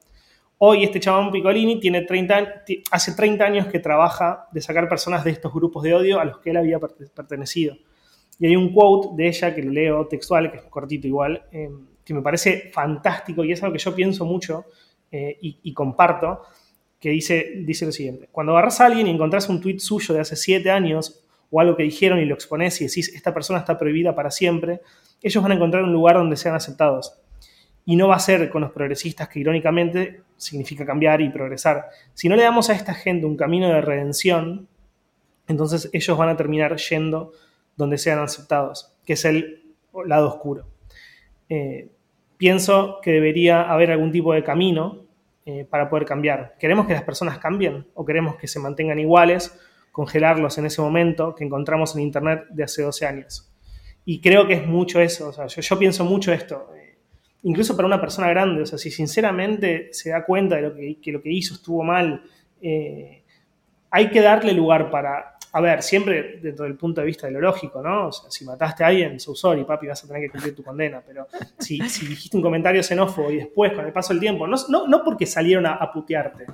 [0.57, 5.33] Hoy este chabón Piccolini tiene 30, hace 30 años que trabaja de sacar personas de
[5.33, 7.77] estos grupos de odio a los que él había pertenecido.
[8.39, 11.88] Y hay un quote de ella que lo leo textual, que es cortito igual, em,
[12.09, 14.65] que me parece fantástico y es algo que yo pienso mucho
[15.13, 16.43] eh, y, comparto,
[16.99, 18.31] que dice, dice lo siguiente.
[18.33, 21.77] Cuando agarras a alguien y encontrás un tuit suyo de hace 7 años o algo
[21.77, 24.81] que dijeron y lo expones y decís, esta persona está prohibida para siempre,
[25.21, 27.21] ellos van a encontrar un lugar donde sean aceptados.
[27.85, 31.91] Y no va a ser con los progresistas que irónicamente significa cambiar y progresar.
[32.15, 34.67] Si no le damos a esta gente un camino de redención,
[35.47, 37.33] entonces ellos van a terminar yendo
[37.77, 39.75] donde sean aceptados, que es el
[40.07, 40.67] lado oscuro.
[41.51, 41.91] Eh,
[42.39, 45.05] pienso que debería haber algún tipo de camino
[45.45, 46.55] eh, para poder cambiar.
[46.59, 49.59] ¿Queremos que las personas cambien o queremos que se mantengan iguales,
[49.93, 53.53] congelarlos en ese momento que encontramos en Internet de hace 12 años?
[54.07, 56.71] Y creo que es mucho eso, yo, yo pienso mucho esto
[57.43, 61.13] incluso para una persona grande, o sea, si sinceramente se da cuenta de lo que,
[61.13, 62.23] lo que hizo estuvo mal,
[62.61, 63.23] eh,
[63.91, 67.41] hay que darle lugar para, a ver, siempre dentro del punto de vista de lo
[67.41, 68.09] lógico, ¿no?
[68.09, 70.63] O sea, si mataste a alguien, so sorry, papi, vas a tener que cumplir tu
[70.63, 71.27] condena, pero
[71.59, 75.27] si, dijiste un comentario xenófobo y después, con el paso del tiempo, no, no, porque
[75.27, 76.47] salieron a, putearte,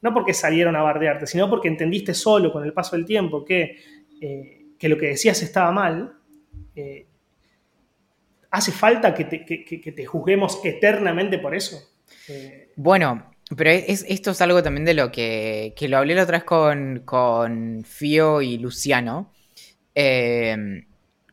[0.00, 3.76] no porque salieron a bardearte, sino porque entendiste solo con el paso del tiempo que,
[4.20, 6.14] eh, que lo que decías estaba mal,
[6.74, 7.06] eh,
[8.52, 11.94] ¿Hace falta que te, juzguemos eternamente por eso?
[12.28, 16.44] Eh, bueno, pero esto es algo también de lo que, lo hablé la otra vez
[17.04, 19.32] con, Fio y Luciano,
[19.94, 20.86] eh,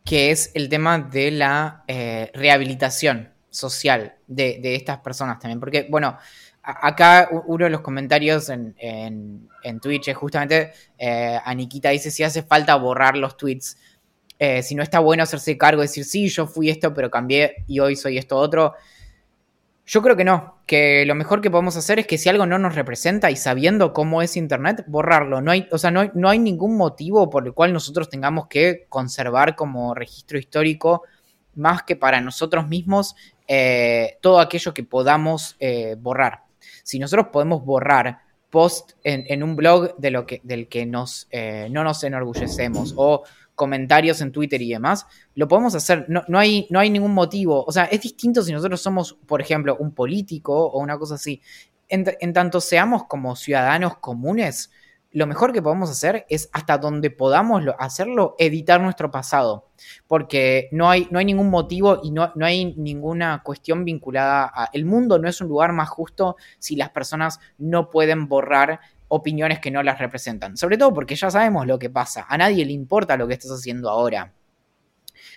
[0.04, 5.60] que es el tema de la eh, rehabilitación social de, estas personas también.
[5.60, 6.18] Porque, bueno,
[6.62, 10.74] acá uno de los comentarios en, en Twitch es justamente,
[11.46, 13.78] Aniquita dice si hace falta borrar los tweets
[14.42, 17.80] eh, si no está bueno hacerse cargo, decir, sí, yo fui esto, pero cambié y
[17.80, 18.74] hoy soy esto otro.
[19.92, 22.60] Yo creo que no, que lo mejor que podemos hacer es que si algo no
[22.60, 25.42] nos representa y sabiendo cómo es Internet, borrarlo.
[25.42, 28.86] No hay, o sea, no no hay ningún motivo por el cual nosotros tengamos que
[28.88, 31.02] conservar como registro histórico
[31.56, 33.16] más que para nosotros mismos
[33.48, 36.44] eh, todo aquello que podamos eh, borrar.
[36.84, 38.20] Si nosotros podemos borrar
[38.52, 43.24] post en, un blog de lo que, del que nos, eh, no nos enorgullecemos o
[43.60, 46.06] comentarios en Twitter y demás, lo podemos hacer.
[46.08, 47.66] No, no, hay, no hay ningún motivo.
[47.66, 51.42] O sea, es distinto si nosotros somos, por ejemplo, un político o una cosa así.
[51.90, 54.72] en tanto seamos como ciudadanos comunes,
[55.12, 59.70] lo mejor que podemos hacer es hasta donde podamos hacerlo, editar nuestro pasado,
[60.08, 64.70] porque no hay, no hay ningún motivo y no, no, hay ninguna cuestión vinculada a...
[64.72, 69.60] El mundo no es un lugar más justo si las personas no pueden borrar opiniones
[69.60, 72.74] que no las representan, sobre todo porque ya sabemos lo que pasa, a nadie le
[72.74, 74.34] importa lo que estás haciendo ahora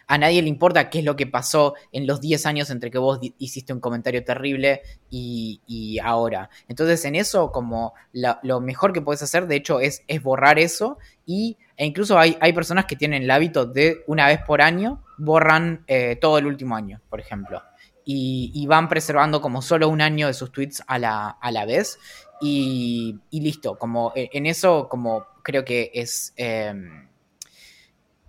[0.06, 2.98] a nadie le importa qué es lo que pasó en los 10 años entre que
[2.98, 6.50] vos hiciste un comentario terrible y, ahora.
[6.68, 10.98] Entonces, en eso, como lo mejor que puedes hacer, de hecho, es, es borrar eso.
[11.26, 15.02] Y, e incluso hay, hay, personas que tienen el hábito de una vez por año
[15.18, 17.62] borran eh, todo el último año, por ejemplo.
[18.04, 21.98] Y, van preservando como solo un año de sus tweets a la, a la vez.
[22.40, 26.32] Y, listo, como eh, en eso, como creo que es.
[26.36, 27.08] Em,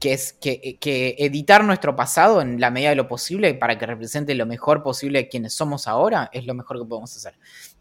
[0.03, 4.35] que es que, editar nuestro pasado en la medida de lo posible para que represente
[4.35, 7.35] lo mejor posible quienes somos ahora es lo mejor que podemos hacer.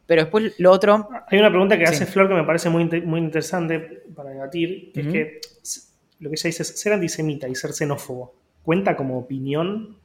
[0.06, 1.08] Pero después lo otro...
[1.26, 5.00] Hay una pregunta que hace Flor que me parece muy, muy interesante para debatir, que
[5.00, 5.40] es que
[6.20, 8.36] lo que ella dice es ser antisemita y ser xenófobo.
[8.62, 9.98] ¿Cuenta como opinión?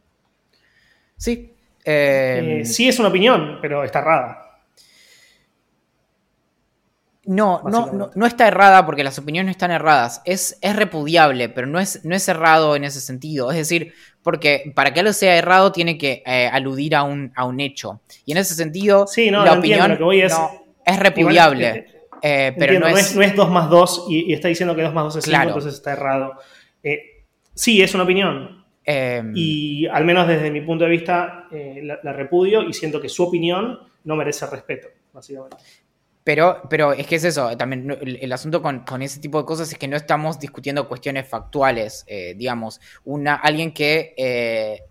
[1.18, 1.54] Sí.
[1.84, 4.48] Eh, sí es una opinión, pero está errada.
[7.28, 10.22] No, no, no, está errada porque las opiniones no están erradas.
[10.24, 13.52] Es, es repudiable, pero no es, no es errado en ese sentido.
[13.52, 17.44] Es decir, porque para que algo sea errado tiene que eh, aludir a un, a
[17.44, 18.00] un hecho.
[18.26, 21.86] Y en ese sentido, sí, la opinión es, repudiable.
[22.22, 25.14] Eh, pero no, es, no, es, 2 más 2 y, está diciendo que 2 más
[25.14, 26.32] 2 es 5, entonces está errado.
[26.82, 28.57] Eh, sí, es una opinión.
[28.90, 33.24] Em, y al menos desde mi punto de vista la repudio y siento que su
[33.24, 35.58] opinión no merece respeto, básicamente.
[36.24, 39.78] Pero, pero es que es eso, también el, asunto con, ese tipo de cosas es
[39.78, 44.84] que no estamos discutiendo cuestiones factuales, eh, digamos, una, alguien que eh,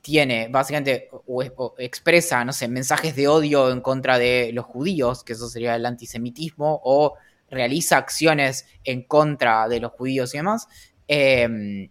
[0.00, 5.34] tiene básicamente o, expresa, no sé, mensajes de odio en contra de los judíos, que
[5.34, 7.14] eso sería el antisemitismo, o
[7.50, 10.68] realiza acciones en contra de los judíos y demás,
[11.08, 11.90] eh,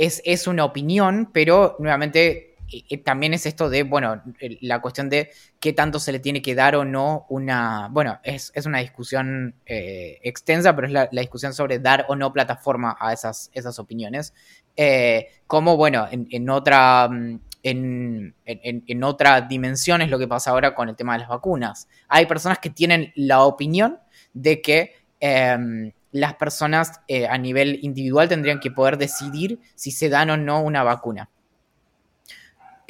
[0.00, 2.56] es, es una opinión, pero nuevamente
[3.04, 4.22] también es esto de, bueno,
[4.62, 8.50] la cuestión de qué tanto se le tiene que dar o no una, bueno, es,
[8.64, 13.50] una discusión eh, extensa, pero es la, discusión sobre dar o no plataforma a esas,
[13.52, 14.32] esas opiniones.
[14.74, 17.08] Eh, como, bueno, en, otra...
[17.08, 21.28] Mm, en, en, otra dimensión es lo que pasa ahora con el tema de las
[21.28, 21.88] vacunas.
[22.08, 23.98] Hay personas que tienen la opinión
[24.32, 30.08] de que em, las personas eh, a nivel individual tendrían que poder decidir si se
[30.08, 31.30] dan o no una vacuna.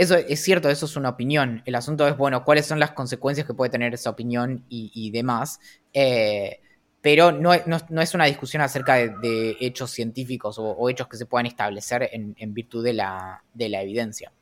[0.00, 1.62] Eso es cierto, eso es una opinión.
[1.66, 5.60] El asunto es, bueno, cuáles son las consecuencias que puede tener esa opinión y, demás.
[5.92, 6.60] Eh,
[7.02, 12.08] pero no, es una discusión acerca de, hechos científicos o, hechos que se puedan establecer
[12.12, 14.32] en, virtud de la, evidencia.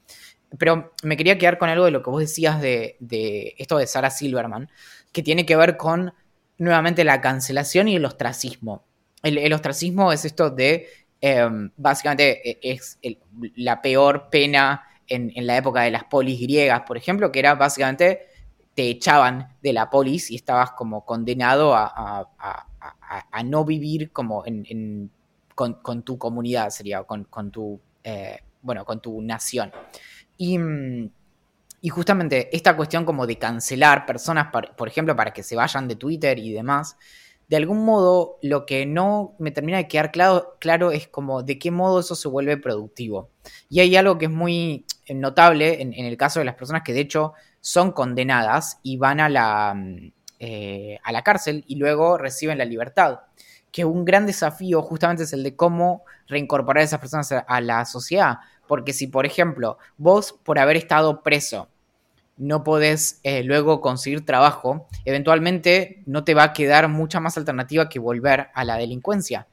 [0.58, 2.96] Pero me quería quedar con algo de lo que vos decías de,
[3.58, 4.70] esto de Sarah Silverman,
[5.10, 6.14] que tiene que ver con
[6.58, 8.84] nuevamente la cancelación y el ostracismo.
[9.22, 10.86] El, ostracismo es esto de,
[11.20, 12.98] em, básicamente, e, es
[13.56, 18.26] la peor pena en, la época de las polis griegas, por ejemplo, que era básicamente
[18.74, 22.28] te echaban de la polis y estabas como condenado a,
[23.44, 25.10] no vivir como en,
[25.54, 29.72] con, tu comunidad, sería, con, tu, eh, bueno, con tu nación.
[30.36, 30.58] Y,
[31.80, 35.96] y, justamente esta cuestión como de cancelar personas, por ejemplo, para que se vayan de
[35.96, 36.96] Twitter y demás,
[37.48, 41.70] de algún modo lo que no me termina de quedar claro, es como de qué
[41.70, 43.30] modo eso se vuelve productivo.
[43.70, 47.00] Y hay algo que es muy notable en, el caso de las personas que de
[47.00, 52.58] hecho son condenadas y van a la, mm, eh, a la cárcel y luego reciben
[52.58, 53.20] la libertad.
[53.72, 57.86] Que un gran desafío justamente es el de cómo reincorporar a esas personas a, la
[57.86, 58.38] sociedad.
[58.68, 61.68] Porque si, por ejemplo, vos por haber estado preso
[62.36, 67.88] no podés eh, luego conseguir trabajo, eventualmente no te va a quedar mucha más alternativa
[67.88, 69.48] que volver a la delincuencia,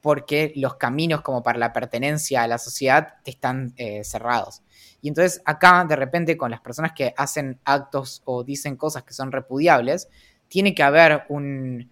[0.00, 4.62] porque los caminos como para la pertenencia a la sociedad te están eh, cerrados.
[5.02, 9.12] Y entonces acá, de repente, con las personas que hacen actos o dicen cosas que
[9.12, 10.08] son repudiables,
[10.48, 11.90] tiene que haber un,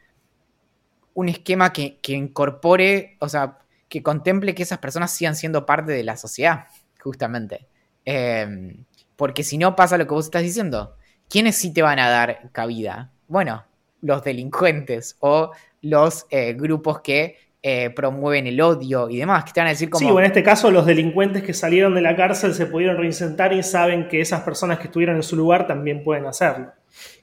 [1.14, 3.58] un esquema que, incorpore, o sea,
[3.88, 6.66] que contemple que esas personas sigan siendo parte de la sociedad,
[7.00, 7.66] justamente.
[8.04, 8.84] Em,
[9.16, 10.96] porque si no pasa lo que vos estás diciendo,
[11.28, 13.10] ¿quiénes sí te van a dar cabida?
[13.26, 13.64] Bueno,
[14.00, 15.50] los delincuentes o
[15.82, 19.90] los eh, grupos que eh, promueven el odio y demás, que te van a decir
[19.90, 20.06] como...
[20.06, 23.52] Sí, o en este caso los delincuentes que salieron de la cárcel se pudieron reinsentar
[23.52, 26.72] y saben que esas personas que estuvieron en su lugar también pueden hacerlo.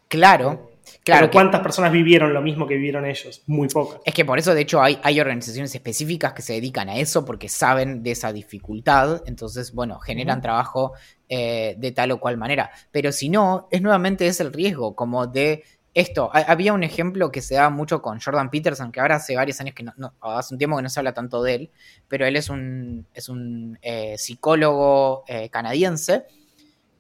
[0.07, 0.71] Claro,
[1.03, 1.21] claro.
[1.21, 3.43] Pero ¿cuántas personas vivieron lo mismo que vivieron ellos?
[3.47, 4.01] Muy pocas.
[4.05, 7.25] Es que por eso, de hecho, hay, hay organizaciones específicas que se dedican a eso
[7.25, 9.21] porque saben de esa dificultad.
[9.25, 10.93] Entonces, bueno, generan trabajo
[11.29, 12.71] eh, de tal o cual manera.
[12.91, 15.63] Pero si no, es nuevamente es el riesgo, como de
[15.95, 19.61] esto, había un ejemplo que se da mucho con Jordan Peterson, que ahora hace varios
[19.61, 21.71] años que no, hace un tiempo que no se habla tanto de él,
[22.09, 26.25] pero él es un, es un eh, psicólogo eh, canadiense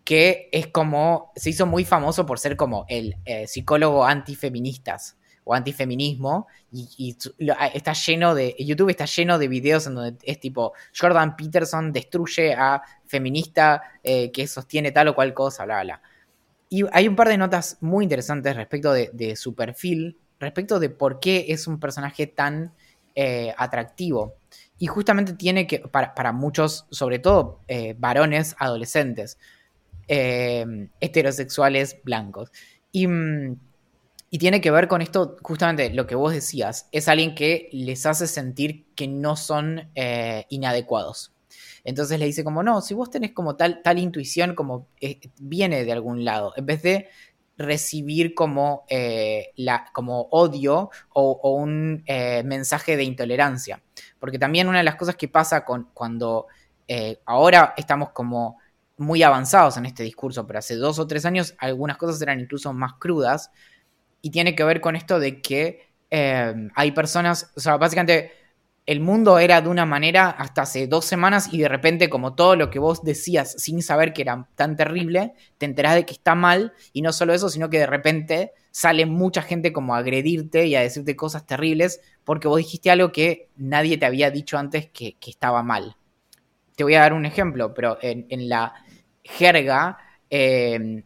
[0.05, 5.53] que es como, se hizo muy famoso por ser como el eh, psicólogo antifeministas o
[5.53, 7.17] antifeminismo y,
[7.73, 12.53] está lleno de, YouTube está lleno de videos en donde es tipo, Jordan Peterson destruye
[12.53, 16.01] a feminista que sostiene tal o cual cosa, bla, bla.
[16.69, 21.19] Y hay un par de notas muy interesantes respecto de, su perfil, respecto de por
[21.19, 22.73] qué es un personaje tan
[23.13, 24.35] eh, atractivo.
[24.77, 29.37] Y justamente tiene que, para, muchos, sobre todo eh, varones adolescentes,
[30.07, 30.65] eh,
[30.99, 32.51] heterosexuales blancos.
[32.91, 33.59] Y, mm,
[34.29, 38.05] y, tiene que ver con esto, justamente lo que vos decías, es alguien que les
[38.05, 39.89] hace sentir que no son
[40.49, 41.35] inadecuados.
[41.85, 45.85] Entonces le dice como, no, si vos tenés como tal, tal intuición como eh, viene
[45.85, 47.09] de algún lado, en vez de
[47.57, 53.81] recibir como, eh, la, como odio o, un eh, mensaje de intolerancia.
[54.19, 56.47] Porque también una de las cosas que pasa con, cuando
[57.25, 58.59] ahora estamos como
[58.97, 62.73] muy avanzados en este discurso, pero hace dos o tres años algunas cosas eran incluso
[62.73, 63.51] más crudas
[64.21, 65.93] y tiene que ver con esto de que
[66.75, 68.31] hay personas, o sea, básicamente
[68.85, 72.55] el mundo era de una manera hasta hace dos semanas y de repente como todo
[72.55, 76.35] lo que vos decías sin saber que era tan terrible, te enterás de que está
[76.35, 80.67] mal y no solo eso, sino que de repente sale mucha gente como a agredirte
[80.67, 84.87] y a decirte cosas terribles porque vos dijiste algo que nadie te había dicho antes
[84.89, 85.95] que, estaba mal.
[86.75, 88.73] Te voy a dar un ejemplo, pero en, la
[89.25, 89.97] jerga,
[90.29, 91.03] eh,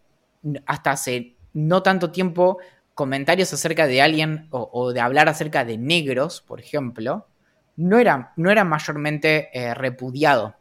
[0.67, 2.59] hasta hace no tanto tiempo,
[2.93, 7.25] comentarios acerca de alguien o de hablar acerca de negros, por ejemplo,
[7.79, 10.55] no era, no era mayormente eh, repudiado.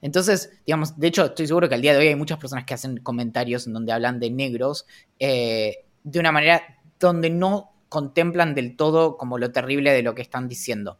[0.00, 2.72] Entonces, digamos, de hecho, estoy seguro que al día de hoy hay muchas personas que
[2.72, 4.86] hacen comentarios en donde hablan de negros
[5.18, 10.22] eh, de una manera donde no contemplan del todo como lo terrible de lo que
[10.22, 10.98] están diciendo.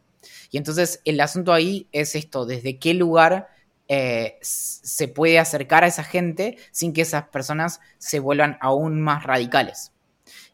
[0.51, 3.47] Y entonces el asunto ahí es esto, desde qué lugar
[3.87, 9.23] eh, se puede acercar a esa gente sin que esas personas se vuelvan aún más
[9.23, 9.91] radicales.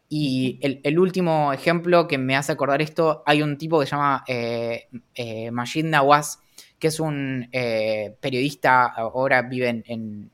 [0.08, 4.22] Y el, último ejemplo que me hace acordar esto, hay un tipo que se llama
[4.28, 6.38] eh, eh Majid Nawaz,
[6.78, 10.30] que es un eh, periodista, ahora vive en,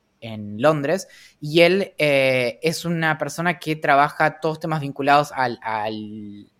[0.58, 1.08] Londres,
[1.40, 6.50] y él eh, es una persona que trabaja todos temas vinculados al,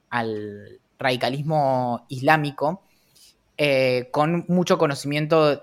[0.99, 2.85] radicalismo islámico,
[4.11, 5.63] con mucho conocimiento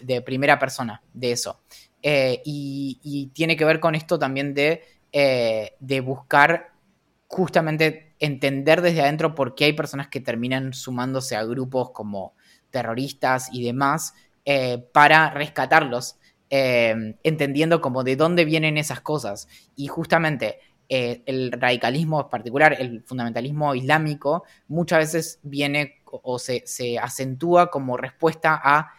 [0.00, 1.60] de primera persona de eso.
[2.02, 4.82] Y, y, tiene que ver con esto también de,
[5.12, 6.72] de buscar
[7.26, 12.34] justamente entender desde adentro por qué hay personas que terminan sumándose a grupos como
[12.70, 16.18] terroristas y demás eh, para rescatarlos,
[16.50, 19.48] eh, entendiendo como de dónde vienen esas cosas.
[19.76, 26.62] Y justamente eh, el radicalismo en particular, el fundamentalismo islámico, muchas veces viene o se,
[26.66, 28.92] se acentúa como respuesta a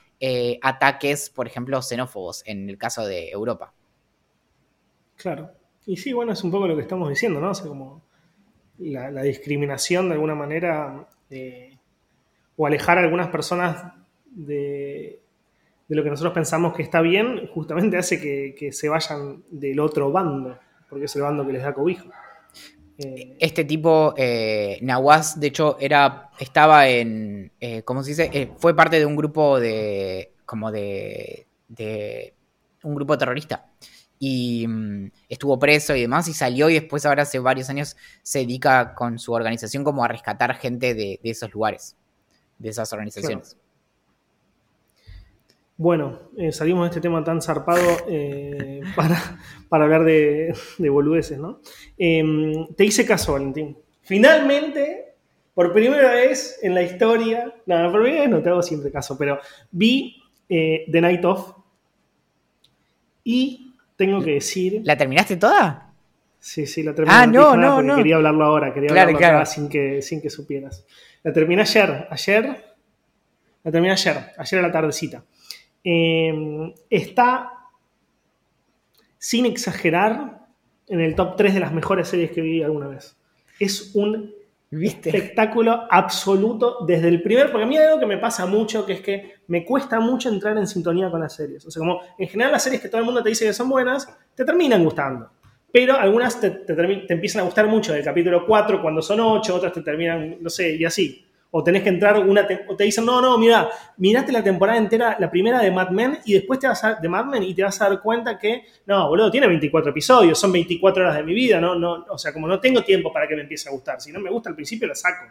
[0.61, 3.73] ataques, por ejemplo, xenófobos, en el caso de Europa.
[5.15, 5.51] Claro.
[5.85, 7.51] Y sí, bueno, es un poco lo que estamos diciendo, ¿no?
[7.51, 8.03] O sea, como
[8.79, 11.77] la, discriminación de alguna manera eh,
[12.55, 13.93] o alejar a algunas personas
[14.25, 15.21] de,
[15.87, 20.59] lo que nosotros pensamos que está bien, justamente hace que, se vayan del otro bando,
[20.89, 22.09] porque es el bando que les da cobijo.
[23.01, 28.51] Eh, este tipo, eh, Nawaz, de hecho, era, estaba en, eh, ¿cómo se dice?
[28.57, 32.33] fue parte de un grupo de, como de, de
[32.83, 33.69] un grupo terrorista
[34.19, 38.39] y mm, estuvo preso y demás y salió y después ahora hace varios años se
[38.39, 41.95] dedica con su organización como a rescatar gente de, esos lugares,
[42.57, 43.55] de esas organizaciones.
[45.79, 51.61] Bueno, eh, salimos de este tema tan zarpado eh, para, hablar de, boludeces, ¿no?
[51.97, 53.77] Em, te hice caso, Valentín.
[54.01, 55.13] Finalmente,
[55.53, 59.17] por primera vez en la historia, no, por primera vez no te hago siempre caso,
[59.17, 59.39] pero
[59.71, 61.53] vi eh, The Night Of
[63.23, 64.81] y tengo que decir.
[64.83, 65.93] ¿La terminaste toda?
[66.39, 67.15] Sí, sí, la terminé.
[67.17, 67.95] Ah, no, no, no.
[67.95, 70.85] Quería hablarlo ahora, quería hablarlo ahora sin que, sin que supieras.
[71.23, 72.65] La terminé ayer, ayer.
[73.63, 75.23] La terminé ayer, ayer a la tardecita.
[75.83, 77.51] Em, está,
[79.17, 80.47] sin exagerar,
[80.87, 83.15] en el top 3 de las mejores series que vi alguna vez.
[83.59, 84.33] Es un
[84.71, 85.09] ¿Viste?
[85.09, 88.93] Espectáculo absoluto desde el primer, porque a mí hay algo que me pasa mucho, que
[88.93, 91.65] es que me cuesta mucho entrar en sintonía con las series.
[91.65, 93.67] O sea, como en general las series que todo el mundo te dice que son
[93.67, 95.31] buenas, te terminan gustando.
[95.71, 99.55] Pero algunas te, te, te empiezan a gustar mucho del capítulo 4 cuando son 8,
[99.55, 101.25] otras te terminan, no sé, y así.
[101.51, 102.47] O tenés que entrar una.
[102.67, 106.19] o te dicen, no, no, mira, mirate la temporada entera, la primera de Mad Men,
[106.25, 106.95] y después te vas a.
[106.95, 108.65] de Mad Men y te vas a dar cuenta que.
[108.85, 111.75] No, boludo, tiene 24 episodios, son 24 horas de mi vida, ¿no?
[111.75, 113.99] no o sea, como no tengo tiempo para que me empiece a gustar.
[113.99, 115.25] Si no me gusta al principio, la saco.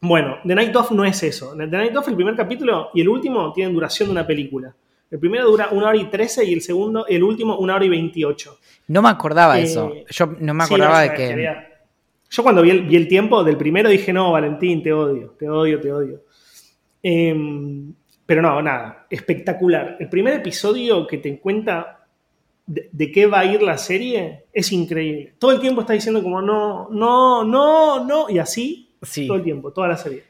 [0.00, 1.54] Bueno, The Night Of no es eso.
[1.56, 4.74] The Night Of, el primer capítulo y el último tienen duración de una película.
[5.08, 7.90] El primero dura una hora y 13 y el segundo, el último, una hora y
[7.90, 8.58] 28.
[8.88, 9.92] No me acordaba eh, eso.
[10.08, 11.71] Yo no me acordaba de que.
[12.32, 15.92] Yo cuando vi el, tiempo del primero dije, no, Valentín, te odio, te odio, te
[15.92, 16.22] odio.
[17.02, 17.92] Em,
[18.24, 19.98] pero no, nada, espectacular.
[20.00, 22.06] El primer episodio que te cuenta
[22.66, 25.34] de, qué va a ir la serie es increíble.
[25.38, 29.70] Todo el tiempo está diciendo como no, no, no, no, y así todo el tiempo,
[29.70, 30.24] toda la serie.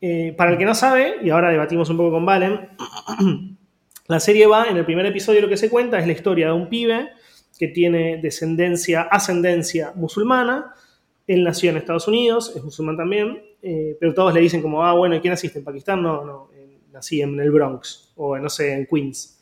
[0.00, 2.70] Eh, para el que no sabe, y ahora debatimos un poco con Valen,
[4.08, 6.52] la serie va, en el primer episodio lo que se cuenta es la historia de
[6.52, 7.10] un pibe
[7.56, 10.74] que tiene descendencia, ascendencia musulmana,
[11.26, 14.92] él nació en Estados Unidos, es musulmán también, eh, pero todos le dicen como, ah,
[14.92, 16.02] bueno, ¿y quién naciste en Pakistán?
[16.02, 16.50] No, no,
[16.92, 19.40] nací en el Bronx o, no sé, en Queens.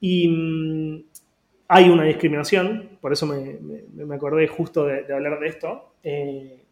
[0.00, 1.04] Y mm,
[1.68, 5.94] hay una discriminación, por eso me, acordé justo de, hablar de esto.
[6.02, 6.64] Eh,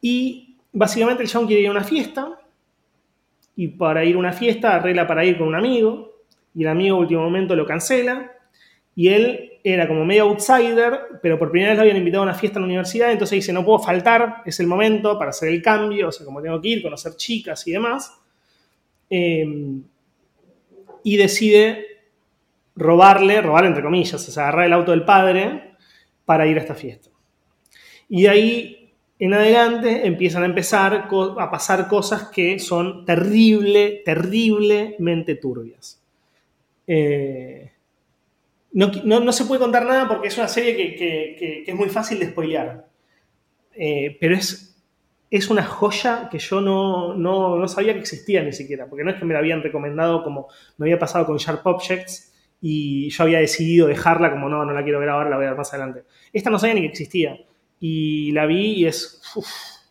[0.00, 2.40] y básicamente el chabón quiere ir a una fiesta,
[3.56, 6.22] y para ir a una fiesta arregla para ir con un amigo,
[6.54, 8.32] y el amigo último momento lo cancela,
[8.96, 12.34] y él era como medio outsider, pero por primera vez lo habían invitado a una
[12.34, 15.62] fiesta en la universidad, entonces dice, no puedo faltar, es el momento para hacer el
[15.62, 18.12] cambio, o sea, como tengo que ir, conocer chicas y demás.
[19.08, 19.82] Em,
[21.02, 21.86] y decide
[22.76, 25.74] robarle, robar entre comillas, o sea, agarrar el auto del padre
[26.24, 27.10] para ir a esta fiesta.
[28.08, 35.36] Y de ahí en adelante empiezan a empezar a pasar cosas que son terrible, terriblemente
[35.36, 36.02] turbias.
[36.86, 37.73] Eh,
[38.74, 42.86] no, se puede contar nada porque es una serie que, es muy fácil de spoilear.
[43.76, 44.84] Eh, pero es,
[45.30, 49.24] es una joya que yo no, sabía que existía ni siquiera, porque no es que
[49.24, 53.86] me la habían recomendado como me había pasado con Sharp Objects y yo había decidido
[53.86, 56.04] dejarla como no, no la quiero ver ahora, la voy a ver más adelante.
[56.32, 57.38] Esta no sabía ni que existía
[57.78, 59.22] y la vi y es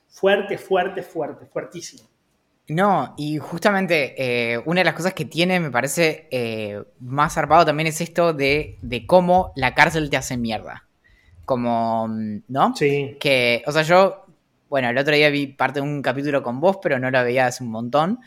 [0.09, 2.12] fuerte, fuerte, fuerte, fuertísimo.
[2.69, 7.65] No, y justamente eh, una de las cosas que tiene, me parece eh, más zarpado
[7.65, 10.87] también es esto de, cómo la cárcel te hace mierda.
[11.43, 12.07] Como,
[12.47, 12.73] ¿no?
[12.75, 13.17] Sí.
[13.19, 14.25] Que, o sea, yo,
[14.69, 17.47] bueno, el otro día vi parte de un capítulo con vos, pero no la veía
[17.47, 18.19] hace un montón.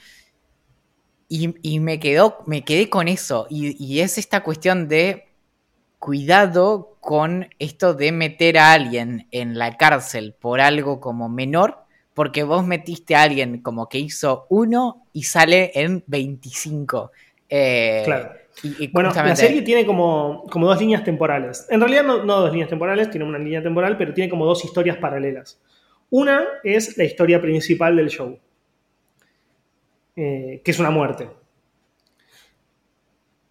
[1.28, 3.46] Y, me quedó, me quedé con eso.
[3.48, 5.28] Y, y es esta cuestión de
[5.98, 11.85] cuidado con esto de meter a alguien en la cárcel por algo como menor
[12.16, 17.12] porque vos metiste a alguien como que hizo uno y sale en 25.
[17.46, 18.32] Eh, claro.
[18.90, 21.66] bueno, la serie tiene como, como, dos líneas temporales.
[21.68, 24.96] En realidad no, dos líneas temporales, tiene una línea temporal, pero tiene como dos historias
[24.96, 25.60] paralelas.
[26.08, 28.38] Una es la historia principal del show,
[30.16, 31.28] eh, que es una muerte,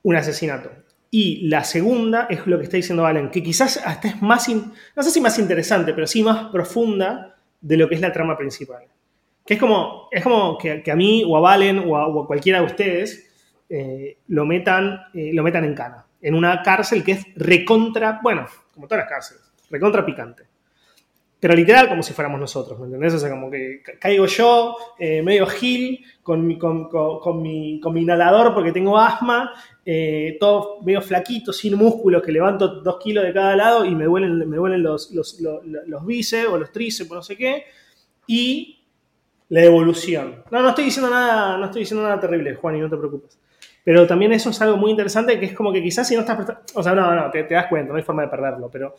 [0.01, 0.71] un asesinato.
[1.11, 5.03] Y la segunda es lo que está diciendo Valen, que quizás hasta es más, no
[5.03, 7.34] sé si más interesante, pero sí más profunda
[7.65, 8.83] de lo que es la trama principal.
[9.43, 12.65] Que es como, es como que, a mí o a Valen o a, cualquiera de
[12.65, 18.19] ustedes eh, lo, metan, eh, lo metan en cana, en una cárcel que es recontra,
[18.21, 20.43] bueno, como todas las cárceles, recontra picante.
[21.45, 23.13] Pero literal como si fuéramos nosotros, ¿me entendés?
[23.13, 26.89] O sea, como que caigo yo, eh, medio gil, con mi, con,
[27.39, 29.53] mi, con mi inhalador porque tengo asma,
[30.39, 34.49] todo medio flaquito, sin músculos, que levanto dos kilos de cada lado y me duelen,
[34.49, 37.65] me duelen los, los, los, bíceps o los tríceps no sé qué.
[38.25, 38.83] Y
[39.49, 40.43] la evolución.
[40.49, 43.37] No, no estoy diciendo nada, no estoy diciendo nada terrible, Juan, y no te preocupes.
[43.83, 46.57] Pero también eso es algo muy interesante, que es como que quizás si no estás...
[46.73, 48.95] O sea, no, no, te, te das cuenta, no hay forma de perderlo, pero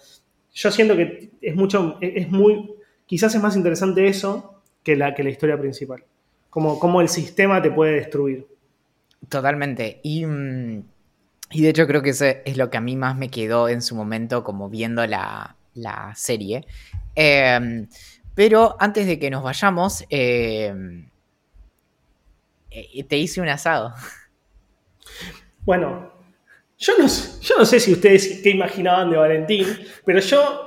[0.56, 5.22] yo siento que es mucho, es muy, quizás es más interesante eso que la, que
[5.22, 6.02] la historia principal.
[6.48, 8.46] Como, como el sistema te puede destruir.
[9.28, 10.00] Totalmente.
[10.02, 10.82] Y, mm,
[11.50, 13.82] y, de hecho creo que eso es lo que a mí más me quedó en
[13.82, 15.56] su momento como viendo la,
[16.14, 16.66] serie.
[17.14, 17.86] Em,
[18.34, 21.10] pero antes de que nos vayamos, em,
[22.70, 23.92] eh, te hice un asado.
[25.66, 26.15] Bueno,
[26.78, 29.66] yo no, sé si ustedes qué imaginaban de Valentín,
[30.04, 30.66] pero yo,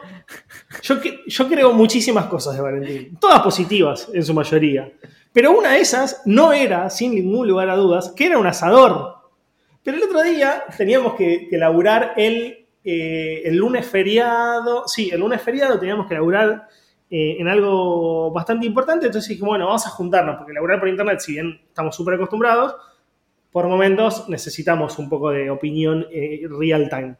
[0.82, 0.95] yo,
[1.28, 4.91] yo creo muchísimas cosas de Valentín, todas positivas en su mayoría.
[5.32, 9.16] Pero una de esas no era, sin ningún lugar a dudas, que era un asador.
[9.84, 15.20] Pero el otro día teníamos que, que laburar el, eh, el lunes feriado, sí, el
[15.20, 16.68] lunes feriado teníamos que laburar
[17.10, 21.20] eh, en algo bastante importante, entonces dije, bueno, vamos a juntarnos, porque laburar por internet,
[21.20, 22.76] si bien estamos súper acostumbrados,
[23.52, 27.16] por momentos necesitamos un poco de opinión eh, real time.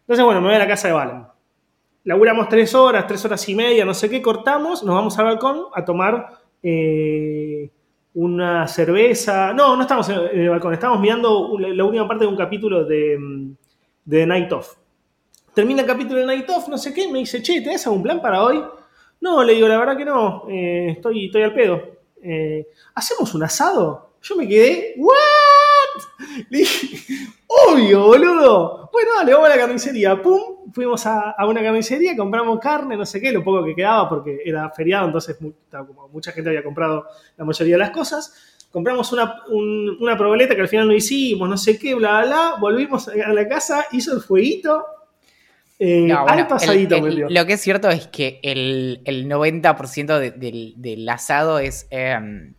[0.00, 1.26] Entonces, bueno, me voy a la casa de Valen.
[2.04, 5.66] Laburamos tres horas, tres horas y media, no sé qué, cortamos, nos vamos al balcón
[5.74, 6.28] a tomar
[6.62, 7.70] eh,
[8.14, 9.52] una cerveza.
[9.52, 13.18] No, no estamos en el balcón, estamos mirando la última parte de un capítulo de,
[14.04, 14.74] de Night Of.
[15.52, 18.22] Termina el capítulo de Night Of, no sé qué, me dice, che, ¿tenés algún plan
[18.22, 18.64] para hoy?
[19.20, 21.98] No, le digo, la verdad que no, eh, estoy, estoy al pedo.
[22.94, 24.12] ¿Hacemos un asado?
[24.22, 25.37] Yo me quedé, ¿what?
[26.50, 28.90] Le dije, obvio, boludo.
[28.92, 30.22] Bueno, dale, vamos a la carnicería.
[30.22, 34.40] Pum, fuimos a, una carnicería, compramos carne, no sé qué, lo poco que quedaba porque
[34.44, 35.36] era feriado, entonces
[35.70, 38.56] como mucha gente había comprado la mayoría de las cosas.
[38.70, 42.54] Compramos una, una proboleta que al final no hicimos, no sé qué, bla, bla, bla.
[42.60, 44.84] Volvimos a la casa, hizo el fueguito,
[45.80, 46.08] eh,
[47.28, 52.54] lo que es cierto es que el, 90% del, asado es em,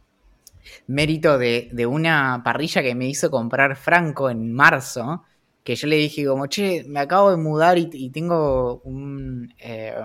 [0.87, 5.23] mérito de, una parrilla que me hizo comprar Franco en marzo.
[5.63, 9.95] Que yo le dije, como, che, me acabo de mudar y, tengo un, eh,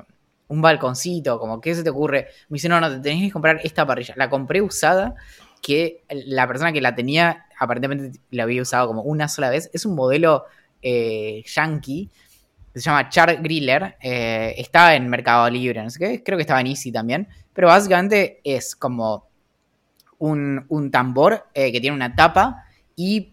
[0.48, 1.38] un balconcito.
[1.38, 2.28] Como, ¿qué se te ocurre?
[2.48, 4.14] Me dice, no, no, te tenés que comprar esta parrilla.
[4.16, 5.14] La compré usada.
[5.62, 9.70] Que la persona que la tenía, aparentemente la había usado como una sola vez.
[9.72, 10.44] Es un modelo
[10.82, 12.10] eh, yankee
[12.74, 16.60] se llama Char Griller, eh, está en Mercado Libre, no sé qué, creo que estaba
[16.60, 19.28] en Easy también, pero básicamente es como
[20.28, 22.64] un, tambor eh, que tiene una tapa
[22.96, 23.32] y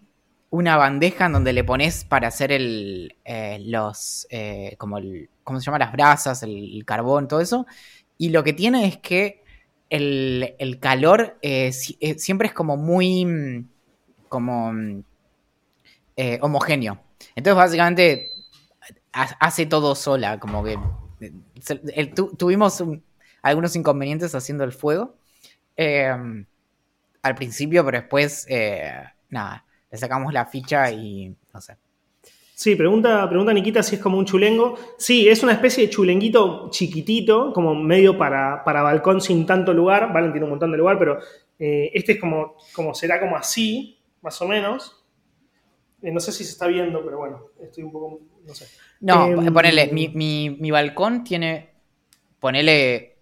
[0.49, 4.27] una bandeja en donde le pones para hacer el, eh, los,
[4.77, 5.79] como el, ¿cómo se llama?
[5.79, 7.65] Las brasas, el, carbón, todo eso,
[8.17, 9.43] y lo que tiene es que
[9.89, 11.37] el, el calor
[11.71, 13.65] siempre es como muy,
[14.27, 14.73] como
[16.41, 17.01] homogéneo.
[17.35, 18.31] Entonces básicamente
[19.13, 20.77] hace todo sola, como que
[22.37, 22.83] tuvimos
[23.41, 25.15] algunos inconvenientes haciendo el fuego
[25.75, 26.45] em,
[27.21, 28.93] al principio, pero después, eh,
[29.29, 31.77] nada, le sacamos la ficha y no sé.
[32.55, 34.77] Sí, pregunta, pregunta Nikita si es como un chulengo.
[34.97, 40.13] Sí, es una especie de chulenguito chiquitito, como medio para, para balcón sin tanto lugar.
[40.13, 41.19] Valen tiene un montón de lugar, pero
[41.57, 45.01] eh, este es como, como será como así, más o menos.
[46.01, 48.67] Eh, no sé si se está viendo, pero bueno, estoy un poco, no sé.
[48.99, 51.69] No, em, ponele, mi, balcón tiene,
[52.39, 53.17] ponele,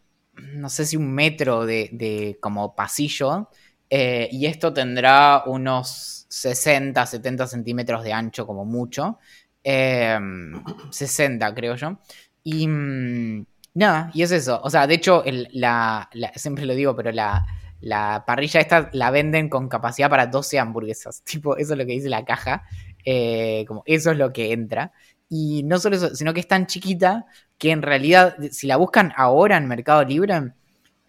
[0.53, 3.49] no sé si un metro de, como pasillo,
[3.89, 9.19] eh, y esto tendrá unos 60, 70 centímetros de ancho como mucho,
[9.63, 11.99] 60 em, creo yo,
[12.43, 17.11] y mm, nada, y es eso, o sea, de hecho, la, siempre lo digo, pero
[17.11, 17.45] la,
[17.81, 21.93] la parrilla esta la venden con capacidad para 12 hamburguesas, tipo, eso es lo que
[21.93, 22.63] dice la caja,
[23.05, 24.91] eh, como eso es lo que entra.
[25.31, 27.25] Y no solo eso, sino que es tan chiquita
[27.59, 30.53] que en realidad, si la buscan ahora en Mercado Libre,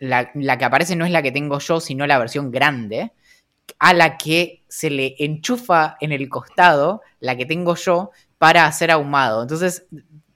[0.01, 3.13] la, que aparece no es la que tengo yo, sino la versión grande,
[3.79, 8.91] a la que se le enchufa en el costado la que tengo yo para hacer
[8.91, 9.43] ahumado.
[9.43, 9.87] Entonces,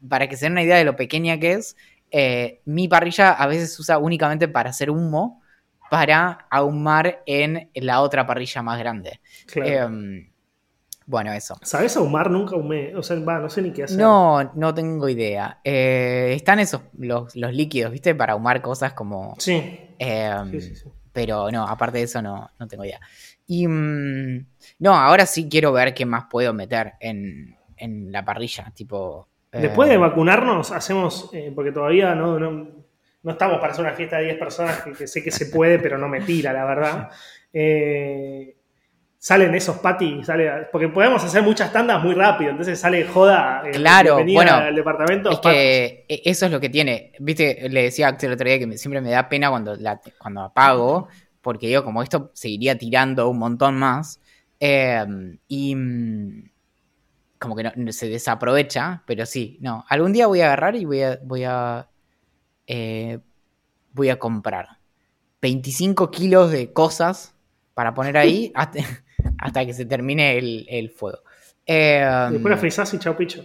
[0.09, 1.77] para que se den una idea de lo pequeña que es,
[2.11, 5.43] eh, mi parrilla a veces se usa únicamente para hacer humo,
[5.91, 9.21] para ahumar en la otra parrilla más grande.
[9.57, 10.29] Em,
[11.07, 11.57] bueno, eso.
[11.62, 12.30] ¿Sabes ahumar?
[12.30, 12.94] Nunca ahumé.
[12.96, 13.98] O sea, va, no sé ni qué hacer.
[13.98, 15.61] No, no tengo idea.
[15.62, 18.14] Eh, están esos, los, líquidos, ¿viste?
[18.14, 19.36] Para ahumar cosas como.
[19.46, 20.61] Em, sí.
[20.61, 23.00] sí, sí, Pero no, aparte de eso, no, no tengo idea.
[23.46, 23.66] Y.
[23.68, 24.46] Mm,
[24.78, 27.57] no, ahora sí quiero ver qué más puedo meter en,
[28.11, 28.72] la parrilla.
[28.74, 29.28] Tipo.
[29.52, 31.28] Después de eh, vacunarnos, hacemos.
[31.34, 35.07] Eh, porque todavía no, no, estamos para hacer una fiesta de 10 personas que, que
[35.07, 37.11] sé que se puede, pero no me tira, la verdad.
[37.57, 38.53] Eh
[39.25, 39.81] salen esos
[40.22, 44.75] sale, porque podemos hacer muchas tandas muy rápido, entonces sale joda eh, claro, bueno, al
[44.75, 45.31] departamento.
[45.31, 47.12] Es que e, eso es lo que tiene.
[47.20, 49.79] Viste, le decía a Axel el otro día que siempre me da pena cuando,
[50.18, 51.09] cuando apago,
[51.41, 54.20] porque yo como esto seguiría tirando un montón más,
[54.61, 56.51] em, y mm,
[57.39, 61.01] como que no, se desaprovecha, pero sí, no, algún día voy a agarrar y voy
[61.01, 61.89] a, voy a,
[62.66, 63.20] eh,
[63.91, 64.68] voy a comprar
[65.41, 67.35] 25 kilos de cosas
[67.72, 68.53] para poner ahí.
[68.55, 68.81] hasta
[69.66, 71.18] que se termine el, fuego.
[71.66, 73.45] Eh, Después la frisás y chao picho.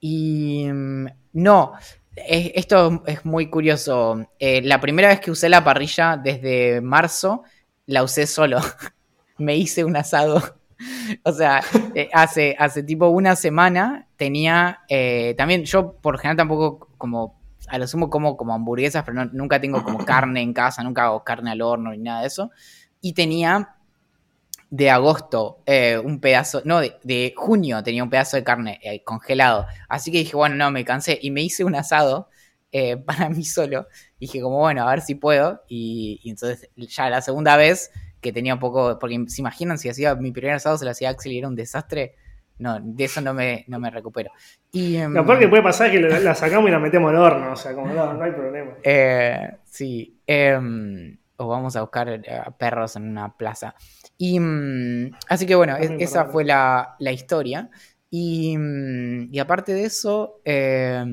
[0.00, 1.72] Y mm, no,
[2.14, 4.26] esto es muy curioso.
[4.38, 7.44] Eh, la primera vez que usé la parrilla desde marzo,
[7.86, 8.58] la usé solo.
[9.38, 10.42] Me hice un asado.
[11.24, 11.62] o sea,
[11.94, 14.80] eh, hace, hace tipo una semana tenía.
[15.36, 17.40] también yo por general tampoco como.
[17.68, 21.24] A lo sumo como, como hamburguesas, pero nunca tengo como carne en casa, nunca hago
[21.24, 22.50] carne al horno ni nada de eso.
[23.00, 23.76] Y tenía
[24.72, 29.66] de agosto eh, un pedazo, no, de, junio tenía un pedazo de carne eh, congelado.
[29.86, 32.30] Así que dije, bueno, no, me cansé y me hice un asado
[32.72, 33.86] eh, para mí solo.
[34.18, 35.60] Dije como, bueno, a ver si puedo.
[35.68, 37.90] Y, y, entonces ya la segunda vez
[38.22, 41.10] que tenía un poco, porque se imaginan si hacía mi primer asado, se lo hacía
[41.10, 42.14] Axel y era un desastre.
[42.56, 44.30] No, de eso no me, no me recupero.
[44.70, 47.10] Y, um, Lo peor que puede pasar es que la, la, sacamos y la metemos
[47.10, 48.72] al horno, o sea, como no, no hay problema.
[48.82, 50.18] Eh, sí.
[50.26, 50.58] Eh,
[51.36, 52.22] o vamos a buscar
[52.56, 53.74] perros en una plaza.
[54.24, 57.68] Y um, así que bueno, es, esa fue la, la historia.
[58.08, 58.56] Y,
[59.32, 61.04] y, aparte de eso, eh,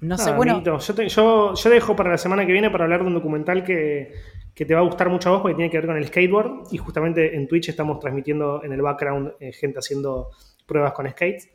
[0.00, 0.62] no sé, bueno.
[0.62, 3.64] Yo, te, yo, yo, dejo para la semana que viene para hablar de un documental
[3.64, 4.12] que,
[4.54, 6.64] que, te va a gustar mucho a vos porque tiene que ver con el skateboard.
[6.72, 10.32] Y justamente en Twitch estamos transmitiendo en el background eh, gente haciendo
[10.66, 11.48] pruebas con skates.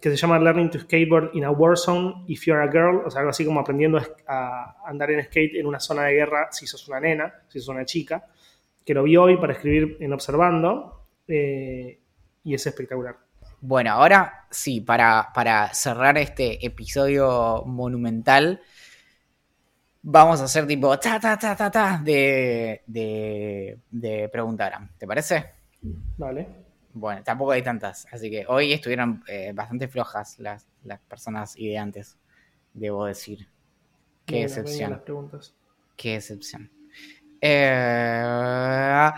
[0.00, 3.02] Que se llama Learning to Skateboard in a War Zone if you're a girl.
[3.06, 6.48] O sea, algo así como aprendiendo a andar en skate en una zona de guerra
[6.50, 8.24] si sos una nena, si sos una chica.
[8.88, 11.04] Que lo vi hoy para escribir en Observando.
[11.26, 12.00] Eh,
[12.42, 13.18] y es espectacular.
[13.60, 18.62] Bueno, ahora sí, para, para, cerrar este episodio monumental,
[20.00, 24.78] vamos a hacer tipo ta ta ta ta ta de, de, de preguntar.
[24.96, 25.44] ¿Te parece?
[26.16, 26.48] Vale.
[26.94, 32.16] Bueno, tampoco hay tantas, así que hoy estuvieron eh, bastante flojas las, las personas ideantes,
[32.72, 33.50] debo decir.
[34.24, 34.92] Qué Bien, excepción.
[34.92, 35.54] Las preguntas.
[35.94, 36.77] Qué excepción.
[37.40, 39.10] Eh...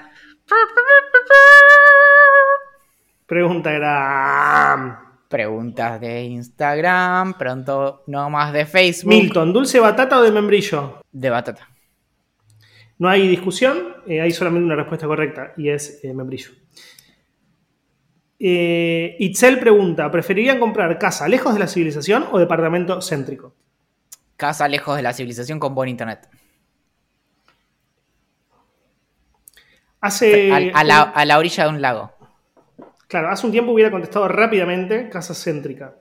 [3.26, 5.06] Pregunta era.
[5.28, 9.14] Preguntas de Instagram, pronto no más de Facebook.
[9.14, 11.00] Milton, ¿dulce batata o de membrillo?
[11.12, 11.68] De batata.
[12.98, 16.50] No hay discusión, eh, hay solamente una respuesta correcta y es eh, membrillo.
[18.40, 23.54] Eh, Itzel pregunta: ¿preferirían comprar casa lejos de la civilización o departamento céntrico?
[24.36, 26.28] Casa lejos de la civilización con buen internet.
[30.00, 30.52] Hace.
[30.52, 32.10] A, a, la, a la orilla de un lago.
[33.06, 35.94] Claro, hace un tiempo hubiera contestado rápidamente casa céntrica.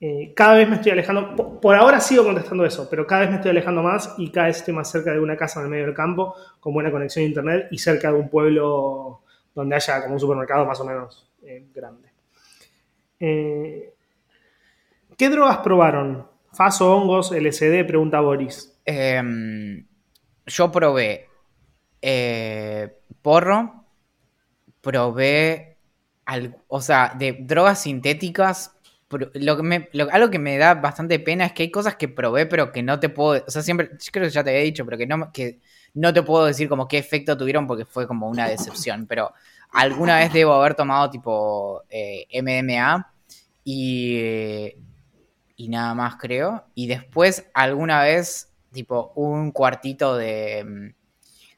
[0.00, 3.30] Eh, cada vez me estoy alejando, por, por, ahora sigo contestando eso, pero cada vez
[3.30, 5.70] me estoy alejando más y cada vez estoy más cerca de una casa en el
[5.70, 9.22] medio del campo con buena conexión a internet y cerca de un pueblo
[9.54, 12.08] donde haya como un supermercado más o menos eh, grande.
[13.20, 13.94] Eh,
[15.16, 16.26] ¿Qué drogas probaron?
[16.52, 17.86] ¿Faso, hongos, LSD?
[17.86, 18.78] Pregunta Boris.
[18.84, 19.84] Eh,
[20.46, 21.28] yo probé
[22.06, 23.86] eh, porro,
[24.82, 25.78] probé
[26.26, 28.76] al, o sea, de drogas sintéticas,
[29.08, 32.08] lo que me, lo, algo que me da bastante pena es que hay cosas que
[32.08, 34.62] probé, pero que no te puedo, o sea, siempre, yo creo que ya te había
[34.62, 35.58] dicho, pero que no, que
[35.94, 39.32] no te puedo decir como qué efecto tuvieron porque fue como una decepción, pero
[39.72, 43.10] alguna vez debo haber tomado tipo eh, MDMA
[43.64, 44.74] y,
[45.56, 50.94] y nada más creo, y después alguna vez tipo un cuartito de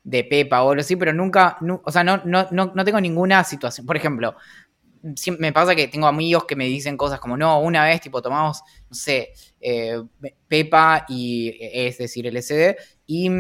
[0.07, 3.01] de Pepa o algo así, pero nunca, no, o sea, no, no, no, no, tengo
[3.01, 3.85] ninguna situación.
[3.85, 4.37] Por ejemplo,
[5.39, 8.63] me pasa que tengo amigos que me dicen cosas como, no, una vez, tipo, tomamos,
[8.89, 10.01] no sé, eh,
[10.47, 12.77] Pepa y, es decir, LSD,
[13.09, 13.31] y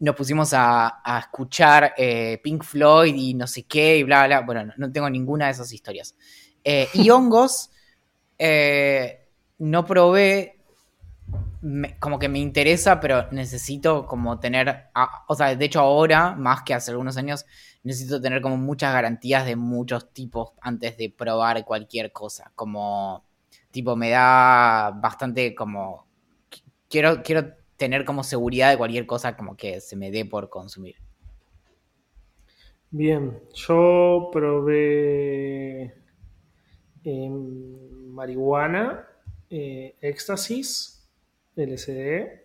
[0.00, 4.40] nos pusimos a, a escuchar eh, Pink Floyd y no sé qué, y bla, bla,
[4.40, 6.16] bueno, no, no tengo ninguna de esas historias.
[6.64, 7.70] Eh, y hongos,
[8.36, 10.61] eh, no probé,
[11.62, 14.90] me, como que me interesa, pero necesito como tener,
[15.28, 17.46] o sea, de hecho ahora, más que hace algunos años,
[17.84, 22.52] necesito tener como muchas garantías de muchos tipos antes de probar cualquier cosa.
[22.56, 23.24] Como,
[23.70, 26.06] tipo, me da bastante como,
[26.88, 30.96] quiero, quiero tener como seguridad de cualquier cosa como que se me dé por consumir.
[32.90, 35.94] Bien, yo probé
[37.04, 37.30] eh,
[38.10, 39.08] marihuana,
[39.48, 41.01] eh, éxtasis,
[41.56, 42.42] LSD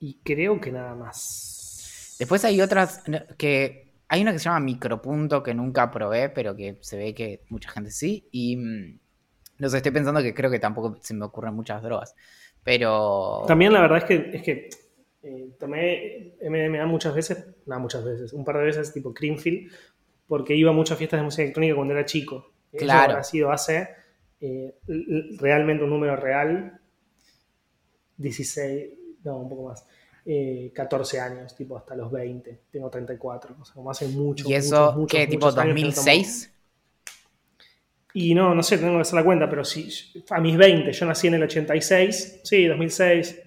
[0.00, 2.16] y creo que nada más.
[2.18, 3.02] Después hay otras
[3.36, 7.42] que hay una que se llama micropunto que nunca probé, pero que se ve que
[7.48, 8.98] mucha gente sí y mm,
[9.58, 12.14] no sé, estoy pensando que creo que tampoco se me ocurren muchas drogas,
[12.62, 14.70] pero también la verdad es que es que
[15.22, 19.72] eh, tomé MDMA muchas veces, no muchas veces, un par de veces tipo Creamfield
[20.28, 22.52] porque iba a muchas fiestas de música electrónica cuando era chico.
[22.76, 23.12] Claro.
[23.12, 23.88] Eso ha sido hace
[24.40, 24.74] eh,
[25.38, 26.80] realmente un número real
[28.16, 28.90] 16,
[29.24, 29.84] no, un poco más,
[30.24, 34.48] eh, 14 años, tipo hasta los 20, tengo 34, o sea, como hace mucho.
[34.48, 36.52] ¿Y eso muchos, qué, muchos, tipo 2006?
[38.14, 39.88] Y no, no sé, tengo que hacer la cuenta, pero sí,
[40.30, 43.42] a mis 20, yo nací en el 86, sí, 2006.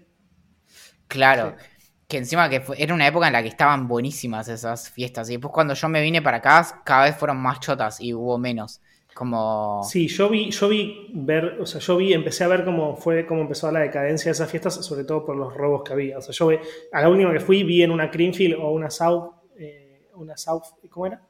[1.07, 1.65] Claro, sí.
[2.07, 5.33] que encima que fue, era una época en la que estaban buenísimas esas fiestas, y
[5.33, 8.79] después cuando yo me vine para acá, cada vez fueron más chotas y hubo menos.
[9.13, 9.81] Como...
[9.83, 13.25] Sí, yo vi, yo vi ver, o sea, yo vi, empecé a ver cómo fue,
[13.25, 16.17] cómo empezó la decadencia de esas fiestas, sobre todo por los robos que había.
[16.17, 16.57] O sea, yo vi,
[16.91, 20.63] a la última que fui vi en una Greenfield o una South, eh, una South,
[20.89, 21.21] ¿cómo era?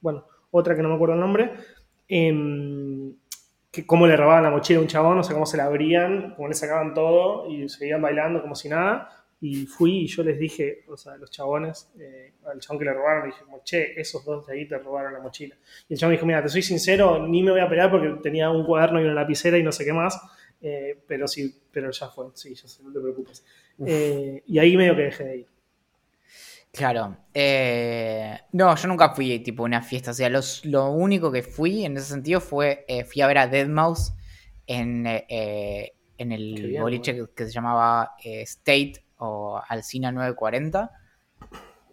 [0.00, 1.52] Bueno, otra que no me acuerdo el nombre.
[2.08, 3.14] Eh,
[3.70, 6.34] que cómo le robaban la mochila a un chabón, o sea, cómo se la abrían,
[6.34, 9.08] cómo le sacaban todo y seguían bailando como si nada.
[9.42, 12.92] Y fui y yo les dije, o sea, los chabones, eh, al chabón que le
[12.92, 15.56] robaron, le dije, che, esos dos de ahí te robaron la mochila.
[15.88, 18.50] Y el chabón dijo, mira, te soy sincero, ni me voy a pelear porque tenía
[18.50, 20.20] un cuaderno y una lapicera y no sé qué más,
[20.60, 23.42] eh, pero sí, pero ya fue, sí, ya sé, no te preocupes.
[23.86, 25.46] Eh, y ahí medio que dejé de ir.
[26.72, 27.16] Claro.
[28.52, 30.10] no, yo nunca fui tipo a una fiesta.
[30.10, 30.30] O sea,
[30.64, 34.14] lo único que fui en ese sentido fue, fui a ver a Deadmau5
[34.66, 40.90] en, en el boliche que, que, se llamaba State o Alcina 940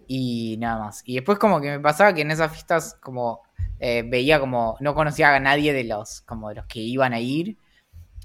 [0.08, 1.04] y nada más.
[1.06, 3.44] Y después como que me pasaba que en esas fiestas como
[3.80, 7.20] eh, veía como no conocía a nadie de los como de los que iban a
[7.20, 7.58] ir.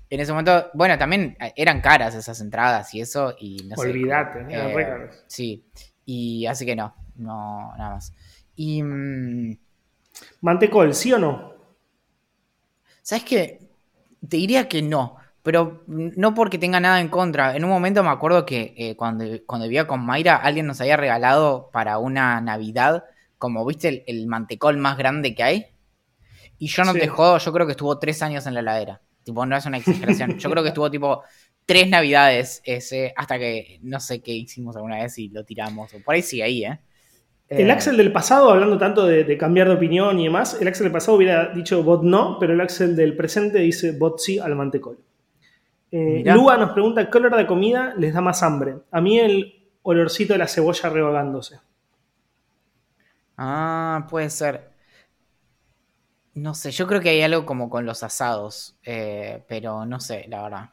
[0.08, 4.46] En ese momento, bueno, también eh, eran caras esas entradas y eso y no Olvídate,
[4.46, 5.64] sé, eh, Sí,
[6.04, 8.12] y así que no, no, nada más.
[8.54, 8.82] Y...
[8.82, 9.56] Mmm,
[10.42, 11.54] Mantecol, ¿sí o no?
[13.02, 13.70] ¿Sabes qué?
[14.28, 15.16] Te diría que no.
[15.42, 17.56] Pero no porque tenga nada en contra.
[17.56, 20.96] En un momento me acuerdo que eh, cuando, cuando vivía con Mayra, alguien nos había
[20.96, 23.04] regalado para una Navidad,
[23.38, 25.66] como viste, el, mantecol más grande que hay.
[26.58, 29.00] Y yo no te jodo, yo creo que estuvo tres años en la heladera.
[29.24, 30.38] Tipo, no es una exageración.
[30.38, 31.22] Yo creo que estuvo tipo
[31.66, 35.92] tres navidades ese, hasta que no sé qué hicimos alguna vez y lo tiramos.
[35.94, 36.78] O por ahí sigue ahí, ¿eh?
[37.48, 40.84] El eh, Axel del pasado, hablando tanto de, cambiar de opinión y demás, el Axel
[40.84, 44.56] del pasado hubiera dicho bot no, pero el Axel del presente dice bot sí al
[44.56, 44.98] mantecol.
[45.92, 48.76] Eh, Lua nos pregunta qué olor de comida les da más hambre.
[48.90, 51.60] A mí el olorcito de la cebolla rehogándose.
[53.36, 54.72] Ah, puede ser.
[56.34, 60.24] No sé, yo creo que hay algo como con los asados, eh, pero no sé,
[60.28, 60.70] la verdad.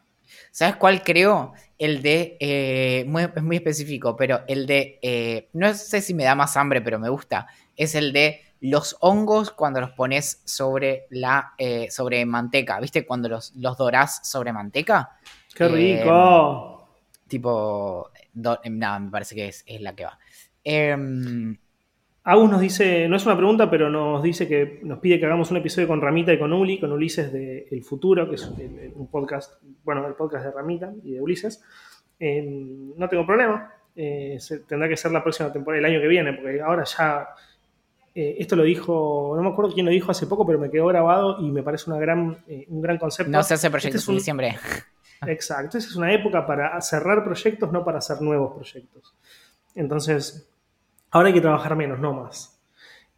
[0.51, 1.51] ¿Sabes cuál creo?
[1.77, 3.01] El de, eh,
[3.35, 7.09] es muy específico, pero el de, no sé si me da más hambre, pero me
[7.09, 13.05] gusta, es el de los hongos cuando los pones sobre la eh, sobre manteca, ¿viste?
[13.05, 15.11] Cuando los, los dorás sobre manteca.
[15.55, 16.87] ¡Qué rico!
[16.87, 20.19] Eh, tipo, nada, me parece que es, la que va.
[20.63, 20.95] Eh,
[22.23, 25.49] Agus nos dice, no es una pregunta, pero nos dice que nos pide que hagamos
[25.51, 29.07] un episodio con Ramita y con Uli, con Ulises de El Futuro, que es un
[29.09, 31.63] podcast, bueno, el podcast de Ramita y de Ulises.
[32.19, 36.61] Em, no tengo problema, tendrá que ser la próxima temporada, el año que viene, porque
[36.61, 37.29] ahora ya
[38.15, 40.87] eh, esto lo dijo, no me acuerdo quién lo dijo hace poco, pero me quedó
[40.87, 43.31] grabado y me parece una gran, eh, un gran concepto.
[43.31, 44.57] No se hace proyectos este en diciembre.
[45.27, 49.15] Exacto, esa es una época para cerrar proyectos, no para hacer nuevos proyectos.
[49.75, 50.49] Entonces,
[51.11, 52.59] ahora hay que trabajar menos, no más.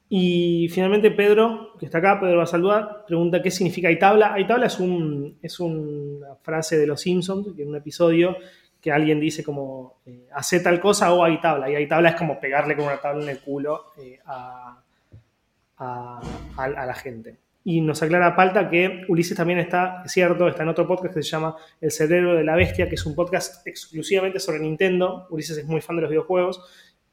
[0.09, 4.37] Y finalmente Pedro, que está acá, Pedro va a saludar, pregunta qué significa Itabla.
[4.37, 8.35] Itabla es, un, es una frase de los Simpsons, que en un episodio
[8.81, 11.69] que alguien dice como eh, hace tal cosa o hay tabla.
[11.69, 13.85] Y hay tabla es como pegarle con una tabla en el culo
[14.25, 14.81] a,
[15.77, 17.37] a, la gente.
[17.63, 21.21] Y nos aclara Palta que Ulises también está, es cierto, está en otro podcast que
[21.21, 25.27] se llama El cerebro de la bestia, que es un podcast exclusivamente sobre Nintendo.
[25.29, 26.63] Ulises es muy fan de los videojuegos.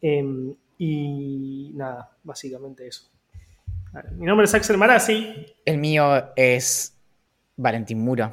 [0.00, 3.10] Em, y nada, básicamente eso.
[4.16, 5.46] mi nombre es Axel Marazzi.
[5.64, 6.96] El mío es
[7.56, 8.32] Valentín Muro.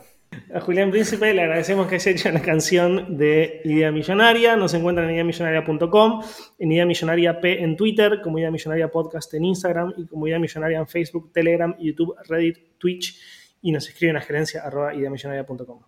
[0.53, 4.55] A Julián Príncipe le agradecemos que haya hecho la canción de Idea Millonaria.
[4.55, 6.23] Nos encuentran en ideamillonaria.com,
[6.59, 10.39] en Idea Millonaria P en Twitter, como Idea Millonaria Podcast en Instagram y como Idea
[10.39, 13.19] Millonaria en Facebook, Telegram, YouTube, Reddit, Twitch
[13.61, 15.81] y nos escriben a gerencia arroba ideamillonaria.com.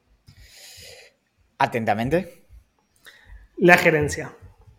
[1.60, 2.48] Atentamente.
[3.58, 4.32] La gerencia.